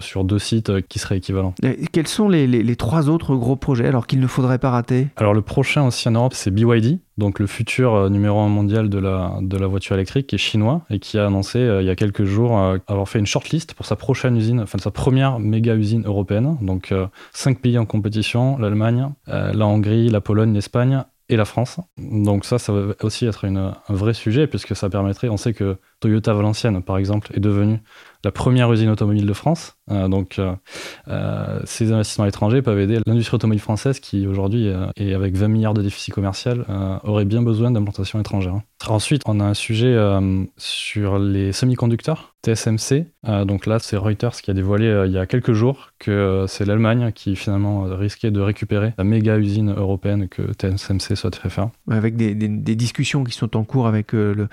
sur 0.00 0.24
deux 0.24 0.38
sites 0.38 0.86
qui 0.88 0.98
seraient 0.98 1.18
équivalents. 1.18 1.54
quels 1.92 2.08
sont 2.08 2.28
les, 2.28 2.46
les 2.46 2.76
trois 2.76 3.08
autres 3.08 3.34
gros 3.36 3.56
projets 3.56 3.86
alors 3.86 4.06
qu'il 4.06 4.20
ne 4.20 4.26
faudrait 4.26 4.58
pas 4.58 4.70
rater? 4.70 5.08
Alors 5.16 5.34
le 5.34 5.42
prochain 5.42 5.86
aussi 5.86 6.08
en 6.08 6.12
Europe, 6.12 6.34
c'est 6.34 6.50
BYD 6.50 6.98
donc 7.18 7.38
le 7.38 7.46
futur 7.46 7.94
euh, 7.94 8.08
numéro 8.08 8.40
un 8.40 8.48
mondial 8.48 8.88
de 8.88 8.98
la, 8.98 9.38
de 9.40 9.56
la 9.56 9.66
voiture 9.66 9.94
électrique, 9.94 10.26
qui 10.28 10.34
est 10.34 10.38
chinois 10.38 10.82
et 10.90 10.98
qui 10.98 11.18
a 11.18 11.26
annoncé 11.26 11.58
euh, 11.58 11.82
il 11.82 11.86
y 11.86 11.90
a 11.90 11.96
quelques 11.96 12.24
jours 12.24 12.58
euh, 12.58 12.78
avoir 12.86 13.08
fait 13.08 13.18
une 13.18 13.26
shortlist 13.26 13.74
pour 13.74 13.86
sa 13.86 13.96
prochaine 13.96 14.36
usine, 14.36 14.60
enfin 14.60 14.78
sa 14.78 14.90
première 14.90 15.38
méga 15.38 15.74
usine 15.74 16.04
européenne. 16.04 16.56
Donc 16.60 16.92
cinq 17.32 17.60
pays 17.60 17.78
en 17.78 17.86
compétition 17.86 18.58
l'Allemagne, 18.58 19.10
la 19.26 19.66
Hongrie, 19.66 20.08
la 20.08 20.20
Pologne, 20.20 20.52
l'Espagne 20.52 21.04
et 21.28 21.36
la 21.36 21.44
France. 21.44 21.80
Donc 21.98 22.44
ça, 22.44 22.58
ça 22.58 22.72
va 22.72 22.94
aussi 23.02 23.26
être 23.26 23.46
un 23.46 23.74
vrai 23.88 24.14
sujet 24.14 24.46
puisque 24.46 24.76
ça 24.76 24.88
permettrait, 24.88 25.28
on 25.28 25.36
sait 25.36 25.54
que 25.54 25.76
Toyota 26.00 26.32
Valenciennes, 26.34 26.82
par 26.82 26.98
exemple, 26.98 27.30
est 27.34 27.40
devenue 27.40 27.80
la 28.26 28.32
première 28.32 28.72
usine 28.72 28.90
automobile 28.90 29.24
de 29.24 29.32
France. 29.32 29.76
Euh, 29.90 30.08
donc, 30.08 30.40
euh, 30.40 30.52
euh, 31.06 31.60
ces 31.64 31.92
investissements 31.92 32.26
étrangers 32.26 32.60
peuvent 32.60 32.80
aider 32.80 32.98
l'industrie 33.06 33.36
automobile 33.36 33.60
française 33.60 34.00
qui, 34.00 34.26
aujourd'hui, 34.26 34.72
est 34.96 35.14
avec 35.14 35.36
20 35.36 35.46
milliards 35.46 35.74
de 35.74 35.82
déficit 35.82 36.12
commercial, 36.12 36.64
aurait 37.04 37.24
bien 37.24 37.42
besoin 37.42 37.70
d'implantation 37.70 38.18
étrangère. 38.20 38.60
Ensuite, 38.88 39.22
on 39.26 39.40
a 39.40 39.44
un 39.44 39.54
sujet 39.54 39.96
sur 40.56 41.18
les 41.18 41.52
semi-conducteurs, 41.52 42.34
TSMC. 42.44 43.06
donc 43.44 43.66
là, 43.66 43.78
c'est 43.78 43.96
Reuters 43.96 44.40
qui 44.42 44.50
a 44.50 44.54
dévoilé 44.54 45.04
il 45.06 45.12
y 45.12 45.18
a 45.18 45.26
quelques 45.26 45.52
jours 45.52 45.90
que 45.98 46.44
c'est 46.48 46.64
l'Allemagne 46.64 47.12
qui 47.12 47.36
finalement 47.36 47.82
risquait 47.82 48.30
de 48.30 48.40
récupérer 48.40 48.94
la 48.98 49.04
méga 49.04 49.38
usine 49.38 49.72
européenne 49.72 50.28
que 50.28 50.52
TSMC 50.52 51.16
souhaiterait 51.16 51.50
faire. 51.50 51.70
Avec 51.90 52.16
des, 52.16 52.34
discussions 52.76 53.24
qui 53.24 53.32
sont 53.32 53.56
en 53.56 53.64
cours 53.64 53.86
avec 53.86 54.12
le, 54.12 54.48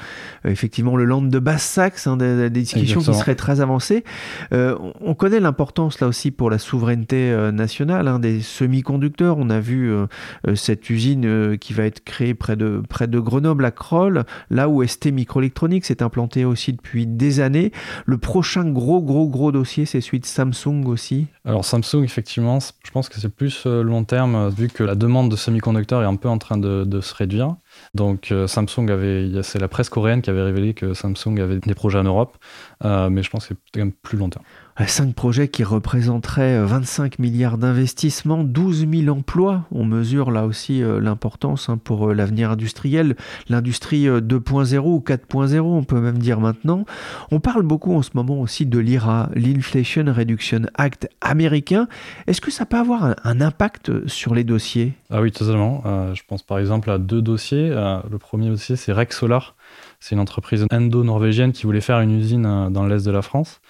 effectivement 0.45 0.95
le 0.95 1.05
land 1.05 1.23
de 1.23 1.39
Basse-Saxe, 1.39 2.07
hein, 2.07 2.17
des, 2.17 2.49
discussions 2.49 3.01
qui 3.01 3.13
seraient 3.13 3.35
très 3.35 3.61
avancées. 3.63 4.03
on 4.51 5.15
connaît 5.15 5.39
l'importance 5.39 5.99
là 5.99 6.07
aussi 6.07 6.31
pour 6.31 6.49
la 6.49 6.57
souveraineté 6.57 7.31
euh, 7.31 7.51
nationale 7.51 8.07
hein, 8.07 8.19
des 8.19 8.41
semi-conducteurs. 8.41 9.37
On 9.37 9.49
a 9.49 9.59
vu 9.59 9.91
euh, 9.91 10.07
euh, 10.47 10.55
cette 10.55 10.89
usine 10.89 11.57
qui 11.57 11.73
va 11.73 11.85
être 11.85 12.03
créée 12.03 12.33
près 12.33 12.55
de, 12.55 12.81
près 12.87 13.07
de 13.07 13.19
Grenoble 13.19 13.65
à 13.65 13.71
Kroll, 13.71 14.23
là 14.49 14.69
où 14.69 14.85
ST 14.85 15.07
Microelectronics 15.07 15.89
est 15.89 16.01
implanté 16.01 16.45
aussi 16.45 16.73
depuis 16.73 17.07
des 17.07 17.39
années. 17.39 17.71
Le 18.05 18.17
prochain 18.17 18.65
gros, 18.65 19.01
gros, 19.01 19.27
gros 19.27 19.51
dossier, 19.51 19.85
c'est 19.85 20.01
celui 20.01 20.19
de 20.19 20.25
Samsung 20.25 20.85
aussi. 20.85 21.27
Alors 21.45 21.65
Samsung, 21.65 22.03
effectivement, 22.03 22.59
je 22.59 22.91
pense 22.91 23.09
que 23.09 23.19
c'est 23.19 23.33
plus 23.33 23.65
long 23.65 24.03
terme, 24.03 24.49
vu 24.49 24.69
que 24.69 24.83
la 24.83 24.95
demande 24.95 25.29
de 25.29 25.35
semi-conducteurs 25.35 26.03
est 26.03 26.07
un 26.07 26.15
peu 26.15 26.29
en 26.29 26.37
train 26.37 26.57
de 26.57 27.01
se 27.01 27.15
réduire. 27.15 27.55
Donc 27.93 28.33
Samsung 28.47 28.89
avait, 28.89 29.43
c'est 29.43 29.59
la 29.59 29.67
presse 29.67 29.89
coréenne 29.89 30.21
qui 30.21 30.29
avait 30.29 30.41
révélé 30.41 30.73
que 30.73 30.93
Samsung 30.93 31.39
avait 31.39 31.59
des 31.59 31.75
projets 31.75 31.99
en 31.99 32.03
Europe, 32.03 32.37
mais 32.83 33.23
je 33.23 33.29
pense 33.29 33.47
que 33.47 33.53
c'est 33.53 33.71
quand 33.73 33.79
même 33.79 33.93
plus 33.93 34.17
long 34.17 34.29
terme. 34.29 34.45
Cinq 34.87 35.13
projets 35.13 35.47
qui 35.47 35.63
représenteraient 35.63 36.63
25 36.65 37.19
milliards 37.19 37.59
d'investissements, 37.59 38.43
12 38.43 38.87
000 38.89 39.15
emplois. 39.15 39.65
On 39.71 39.85
mesure 39.85 40.31
là 40.31 40.45
aussi 40.45 40.81
l'importance 40.81 41.69
hein, 41.69 41.77
pour 41.77 42.11
l'avenir 42.11 42.51
industriel, 42.51 43.15
l'industrie 43.49 44.07
2.0 44.07 44.79
ou 44.79 45.03
4.0, 45.05 45.59
on 45.59 45.83
peut 45.83 45.99
même 45.99 46.17
dire 46.17 46.39
maintenant. 46.39 46.85
On 47.31 47.39
parle 47.39 47.61
beaucoup 47.61 47.93
en 47.95 48.01
ce 48.01 48.11
moment 48.15 48.41
aussi 48.41 48.65
de 48.65 48.79
l'IRA, 48.79 49.29
l'Inflation 49.35 50.05
Reduction 50.07 50.63
Act 50.75 51.07
américain. 51.21 51.87
Est-ce 52.25 52.41
que 52.41 52.51
ça 52.51 52.65
peut 52.65 52.77
avoir 52.77 53.15
un, 53.23 53.41
impact 53.41 54.07
sur 54.07 54.33
les 54.33 54.43
dossiers? 54.43 54.93
Ah 55.11 55.21
oui, 55.21 55.31
totalement. 55.31 55.83
je 56.13 56.21
pense 56.27 56.41
par 56.41 56.57
exemple 56.57 56.89
à 56.89 56.97
deux 56.97 57.21
dossiers. 57.21 57.69
le 57.69 58.17
premier 58.17 58.49
dossier, 58.49 58.75
c'est 58.75 58.91
Rex 58.91 59.17
Solar. 59.17 59.55
C'est 60.03 60.15
une 60.15 60.19
entreprise 60.19 60.65
indo-norvégienne 60.69 61.53
qui 61.53 61.63
voulait 61.63 61.79
faire 61.79 62.01
une 62.01 62.11
usine 62.11 62.45
euh, 62.45 62.69
dans 62.69 62.85
l'est 62.85 63.05
de 63.05 63.11
la 63.11 63.21
France. 63.21 63.61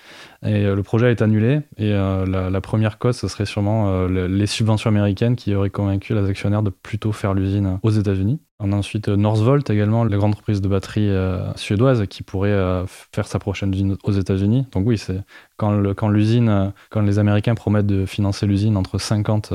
Et 0.46 0.66
euh, 0.66 0.76
le 0.76 0.84
projet 0.84 1.12
est 1.12 1.22
annulé. 1.22 1.62
Et 1.78 1.92
euh, 1.94 2.26
la, 2.26 2.62
première 2.62 2.98
cause, 2.98 3.18
ce 3.18 3.28
serait 3.28 3.46
sûrement 3.46 4.08
les 4.08 4.48
subventions 4.48 4.90
américaines 4.90 5.36
qui 5.36 5.54
auraient 5.54 5.70
convaincu 5.70 6.14
les 6.14 6.28
actionnaires 6.30 6.64
de 6.64 6.70
plutôt 6.70 7.12
faire 7.12 7.34
l'usine 7.34 7.80
aux 7.84 7.92
États-Unis. 7.92 8.40
On 8.60 8.72
a 8.72 8.76
ensuite 8.78 9.10
Northvolt 9.10 9.70
également, 9.70 10.06
la 10.06 10.16
grande 10.16 10.32
entreprise 10.32 10.62
de 10.62 10.70
batterie 10.70 11.10
suédoise 11.56 12.06
qui 12.08 12.24
pourrait 12.24 12.86
faire 13.12 13.28
sa 13.28 13.38
prochaine 13.38 13.74
usine 13.74 13.98
aux 14.04 14.12
États-Unis. 14.14 14.68
Donc 14.72 14.88
oui, 14.88 14.98
c'est 14.98 15.20
quand 15.58 16.08
l'usine, 16.08 16.72
quand 16.90 17.02
les 17.02 17.20
Américains 17.20 17.56
promettent 17.56 17.88
de 17.88 18.06
financer 18.06 18.46
l'usine 18.46 18.78
entre 18.78 19.00
50 19.00 19.54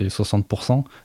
et 0.00 0.08
60 0.08 0.46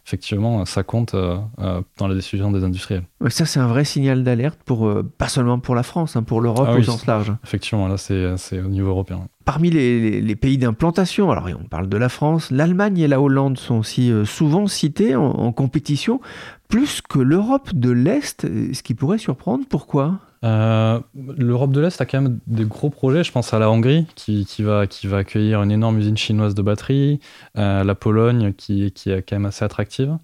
effectivement, 0.07 0.65
ça 0.65 0.81
compte 0.81 1.15
dans 1.15 2.07
la 2.07 2.15
décision 2.15 2.51
des 2.51 2.63
industriels. 2.63 3.03
Ça, 3.27 3.45
c'est 3.45 3.59
un 3.59 3.67
vrai 3.67 3.85
signal 3.85 4.23
d'alerte 4.23 4.59
pour 4.65 4.91
pas 5.17 5.27
seulement 5.27 5.59
pour 5.59 5.75
la 5.75 5.83
France, 5.83 6.15
hein, 6.15 6.23
pour 6.23 6.41
l'Europe 6.41 6.67
ah 6.71 6.77
au 6.77 6.83
sens 6.83 7.05
large. 7.05 7.31
Effectivement, 7.43 7.87
là, 7.87 7.97
c'est 7.97 8.59
au 8.59 8.69
niveau 8.69 8.89
européen. 8.89 9.14
Parmi 9.45 9.69
les, 9.69 10.35
pays 10.35 10.57
d'implantation, 10.57 11.29
alors 11.29 11.47
on 11.59 11.67
parle 11.67 11.87
de 11.87 11.97
la 11.97 12.09
France, 12.09 12.49
l'Allemagne 12.49 12.97
et 12.97 13.07
la 13.07 13.21
Hollande 13.21 13.59
sont 13.59 13.75
aussi 13.75 14.11
euh, 14.11 14.25
souvent 14.25 14.65
cités 14.65 15.15
en, 15.15 15.51
compétition, 15.51 16.19
plus 16.67 17.01
que 17.01 17.19
l'Europe 17.19 17.73
de 17.73 17.91
l'Est, 17.91 18.41
ce 18.41 18.81
qui 18.81 18.95
pourrait 18.95 19.19
surprendre. 19.19 19.63
Pourquoi? 19.69 20.19
Euh, 20.43 20.99
L'Europe 21.37 21.71
de 21.71 21.79
l'Est 21.79 22.01
a 22.01 22.05
quand 22.07 22.21
même 22.21 22.39
des 22.47 22.65
gros 22.65 22.89
projets. 22.89 23.23
Je 23.23 23.31
pense 23.31 23.53
à 23.53 23.59
la 23.59 23.69
Hongrie 23.69 24.07
qui, 24.15 24.45
va, 24.59 24.87
qui 24.87 25.05
va 25.05 25.17
accueillir 25.17 25.61
une 25.61 25.71
énorme 25.71 25.99
usine 25.99 26.17
chinoise 26.17 26.55
de 26.55 26.63
batterie, 26.63 27.19
euh, 27.55 27.83
la 27.83 27.95
Pologne 27.95 28.53
qui, 28.53 28.91
qui, 28.93 29.11
est 29.11 29.21
quand 29.21 29.35
même 29.35 29.45
assez 29.45 29.63
attractive. 29.63 30.17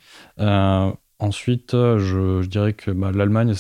ensuite, 1.19 1.73
je, 1.73 2.43
dirais 2.47 2.73
que 2.73 2.89
bah, 2.89 3.12
l'Allemagne 3.13 3.54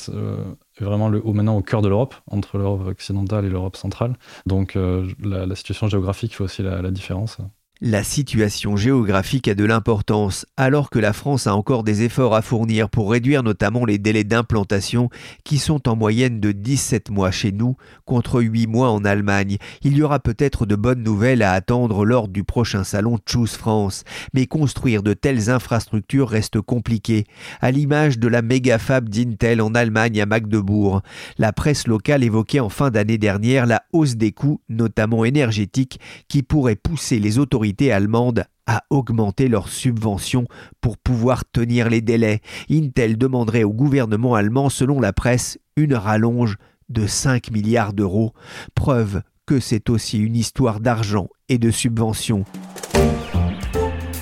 vraiment 0.83 1.09
le, 1.09 1.21
maintenant 1.21 1.57
au 1.57 1.61
cœur 1.61 1.81
de 1.81 1.89
l'Europe, 1.89 2.15
entre 2.27 2.57
l'Europe 2.57 2.87
occidentale 2.87 3.45
et 3.45 3.49
l'Europe 3.49 3.75
centrale. 3.75 4.17
Donc 4.45 4.75
euh, 4.75 5.07
la, 5.19 5.55
situation 5.55 5.87
géographique 5.87 6.35
fait 6.35 6.43
aussi 6.43 6.63
la 6.63 6.91
différence. 6.91 7.37
La 7.83 8.03
situation 8.03 8.77
géographique 8.77 9.47
a 9.47 9.55
de 9.55 9.65
l'importance, 9.65 10.45
alors 10.55 10.91
que 10.91 10.99
la 10.99 11.13
France 11.13 11.47
a 11.47 11.55
encore 11.55 11.83
des 11.83 12.03
efforts 12.03 12.35
à 12.35 12.43
fournir 12.43 12.91
pour 12.91 13.09
réduire 13.09 13.41
notamment 13.41 13.85
les 13.85 13.97
délais 13.97 14.23
d'implantation 14.23 15.09
qui 15.43 15.57
sont 15.57 15.89
en 15.89 15.95
moyenne 15.95 16.39
de 16.39 16.51
17 16.51 17.09
mois 17.09 17.31
chez 17.31 17.51
nous 17.51 17.77
contre 18.05 18.39
8 18.39 18.67
mois 18.67 18.91
en 18.91 19.03
Allemagne. 19.03 19.57
Il 19.81 19.97
y 19.97 20.03
aura 20.03 20.19
peut-être 20.19 20.67
de 20.67 20.75
bonnes 20.75 21.01
nouvelles 21.01 21.41
à 21.41 21.53
attendre 21.53 22.05
lors 22.05 22.27
du 22.27 22.43
prochain 22.43 22.83
salon 22.83 23.17
Choose 23.27 23.53
France, 23.53 24.03
mais 24.35 24.45
construire 24.45 25.01
de 25.01 25.13
telles 25.13 25.49
infrastructures 25.49 26.29
reste 26.29 26.61
compliqué, 26.61 27.23
à 27.61 27.71
l'image 27.71 28.19
de 28.19 28.27
la 28.27 28.43
méga 28.43 28.77
fab 28.77 29.09
d'Intel 29.09 29.59
en 29.59 29.73
Allemagne 29.73 30.21
à 30.21 30.27
Magdebourg. 30.27 31.01
La 31.39 31.51
presse 31.51 31.87
locale 31.87 32.23
évoquait 32.23 32.59
en 32.59 32.69
fin 32.69 32.91
d'année 32.91 33.17
dernière 33.17 33.65
la 33.65 33.81
hausse 33.91 34.17
des 34.17 34.33
coûts, 34.33 34.61
notamment 34.69 35.25
énergétiques, 35.25 35.99
qui 36.27 36.43
pourrait 36.43 36.75
pousser 36.75 37.17
les 37.17 37.39
autorités 37.39 37.70
allemandes 37.91 38.43
à 38.67 38.83
augmenter 38.89 39.47
leurs 39.47 39.69
subventions 39.69 40.45
pour 40.79 40.97
pouvoir 40.97 41.43
tenir 41.51 41.89
les 41.89 42.01
délais. 42.01 42.41
Intel 42.69 43.17
demanderait 43.17 43.63
au 43.63 43.73
gouvernement 43.73 44.35
allemand, 44.35 44.69
selon 44.69 44.99
la 44.99 45.13
presse, 45.13 45.57
une 45.75 45.93
rallonge 45.93 46.57
de 46.89 47.07
5 47.07 47.51
milliards 47.51 47.93
d'euros, 47.93 48.33
preuve 48.75 49.21
que 49.45 49.59
c'est 49.59 49.89
aussi 49.89 50.19
une 50.19 50.35
histoire 50.35 50.79
d'argent 50.79 51.27
et 51.49 51.57
de 51.57 51.71
subventions. 51.71 52.45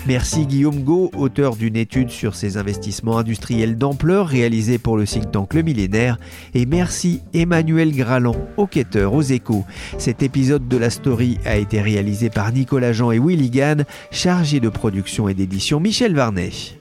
Merci 0.10 0.48
Guillaume 0.48 0.82
Go, 0.82 1.12
auteur 1.16 1.56
d'une 1.56 1.76
étude 1.76 2.10
sur 2.10 2.34
ces 2.34 2.58
investissements 2.58 3.20
industriels 3.20 3.78
d'ampleur 3.78 4.28
réalisée 4.28 4.80
pour 4.80 4.98
le 4.98 5.06
think 5.06 5.32
tank 5.32 5.54
Le 5.54 5.62
Millénaire. 5.62 6.18
Et 6.56 6.66
merci 6.66 7.22
Emmanuel 7.36 7.96
Graland, 7.96 8.36
enquêteur 8.58 9.14
aux 9.14 9.22
échos. 9.22 9.66
Cet 10.00 10.24
épisode 10.24 10.68
de 10.68 10.78
la 10.78 10.90
story 10.90 11.38
a 11.46 11.58
été 11.58 11.80
réalisé 11.80 12.32
par 12.32 12.52
Nicolas 12.52 12.92
Jean 12.92 13.12
et 13.12 13.20
Willy 13.20 13.52
Gann, 13.52 13.86
chargé 14.10 14.60
de 14.60 14.70
production 14.70 15.30
et 15.30 15.36
d'édition 15.36 15.80
Michel 15.80 16.16
Varnet. 16.16 16.79